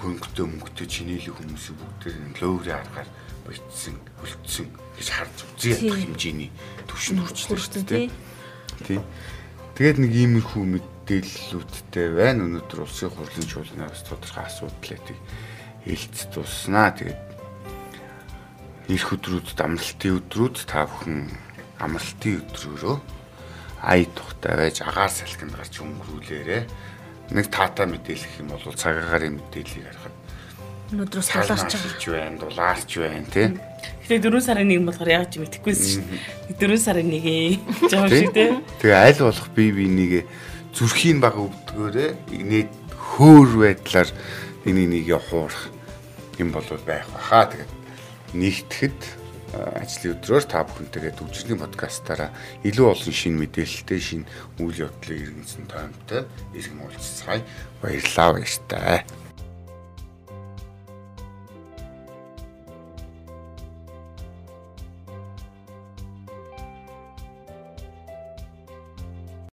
хөнгөтэй 0.00 0.46
мөнгөтэй 0.48 0.88
чинийлэх 0.88 1.36
хүмүүсийн 1.36 1.76
бүгдээр 1.76 2.16
лөөгрийн 2.40 2.80
аргаар 2.80 3.08
бичсэн, 3.44 4.00
хөлтсөн 4.24 4.72
гэж 4.72 5.08
харж 5.12 5.36
үзье 5.52 5.76
ядах 5.84 6.00
хэмжээний 6.00 6.50
хүрчлээ 6.88 7.60
шүү 7.60 7.84
дээ. 7.84 8.08
Тийм. 8.88 9.04
Тэгээд 9.76 9.98
нэг 10.00 10.12
иймэрхүү 10.16 10.64
мэдээллүүдтэй 10.64 12.08
байна. 12.16 12.48
Өнөөдөр 12.48 12.88
улсын 12.88 13.12
хурлын 13.12 13.44
чуулганаас 13.52 14.00
тодорхой 14.08 14.48
асуудлыг 14.48 15.04
хэлц 15.84 16.32
туснаа. 16.32 16.96
Тэгээд 16.96 17.20
ирэх 18.88 19.12
өдрүүдэд 19.12 19.60
амралтын 19.60 20.16
өдрүүд 20.24 20.56
та 20.64 20.88
бүхэн 20.88 21.45
амралтын 21.80 22.40
өдрөөрөө 22.40 22.96
ая 23.82 24.06
тухтай 24.16 24.54
байж 24.56 24.80
агаар 24.82 25.12
салхинд 25.12 25.54
гарч 25.56 25.80
өнгөрүүлээрэ. 25.84 26.58
Нэг 27.34 27.46
таата 27.50 27.86
мэдээлэх 27.86 28.40
юм 28.40 28.54
бол 28.54 28.62
цагаагаар 28.74 29.30
мэдээллийг 29.30 29.86
харахад 29.90 30.16
өнөөдрөөс 30.94 31.28
дулаарч 31.34 32.04
байна, 32.06 32.38
дулаарч 32.38 32.90
байна 33.02 33.26
тий. 33.26 33.50
Гэтэ 34.06 34.30
4 34.30 34.38
сарын 34.38 34.70
1 34.70 34.86
болохоор 34.86 35.10
яг 35.10 35.26
ч 35.34 35.42
мэдэхгүйсэн 35.42 35.90
шүү 35.90 36.04
дээ. 36.06 36.62
4 36.62 36.78
сарын 36.78 37.10
1 37.10 37.90
жоо 37.90 38.06
шиг 38.06 38.30
тий. 38.30 38.54
Тэгээ 38.78 38.94
аль 38.94 39.22
болох 39.26 39.48
бие 39.50 39.74
бинийгээ 39.74 40.24
зүрхийн 40.78 41.18
баг 41.18 41.34
өвдгөөрэ 41.42 42.06
нээд 42.30 42.70
хөөр 42.94 43.50
байдлаар 43.66 44.08
энийг 44.62 45.10
нэг 45.10 45.26
хуурах 45.26 45.74
юм 46.38 46.54
бол 46.54 46.62
байх 46.86 47.10
баха. 47.10 47.50
Тэгээд 47.50 47.72
нэгтгэхэд 48.38 49.00
ажлын 49.54 50.18
өдрөөр 50.18 50.44
та 50.50 50.64
бүхэнтэйгээ 50.66 51.14
төвчрийн 51.18 51.62
подкастаараа 51.62 52.30
илүү 52.66 52.86
олон 52.90 53.14
шин 53.14 53.38
мэдээлэлтэй 53.38 54.00
шин 54.00 54.22
үйл 54.58 54.90
явдлыг 54.90 55.22
иргэнсэн 55.22 55.70
тоомтой 55.70 56.26
иргэн 56.56 56.82
уулзцай 56.82 57.38
баярлалаа 57.82 58.28
баяртай. 58.34 59.25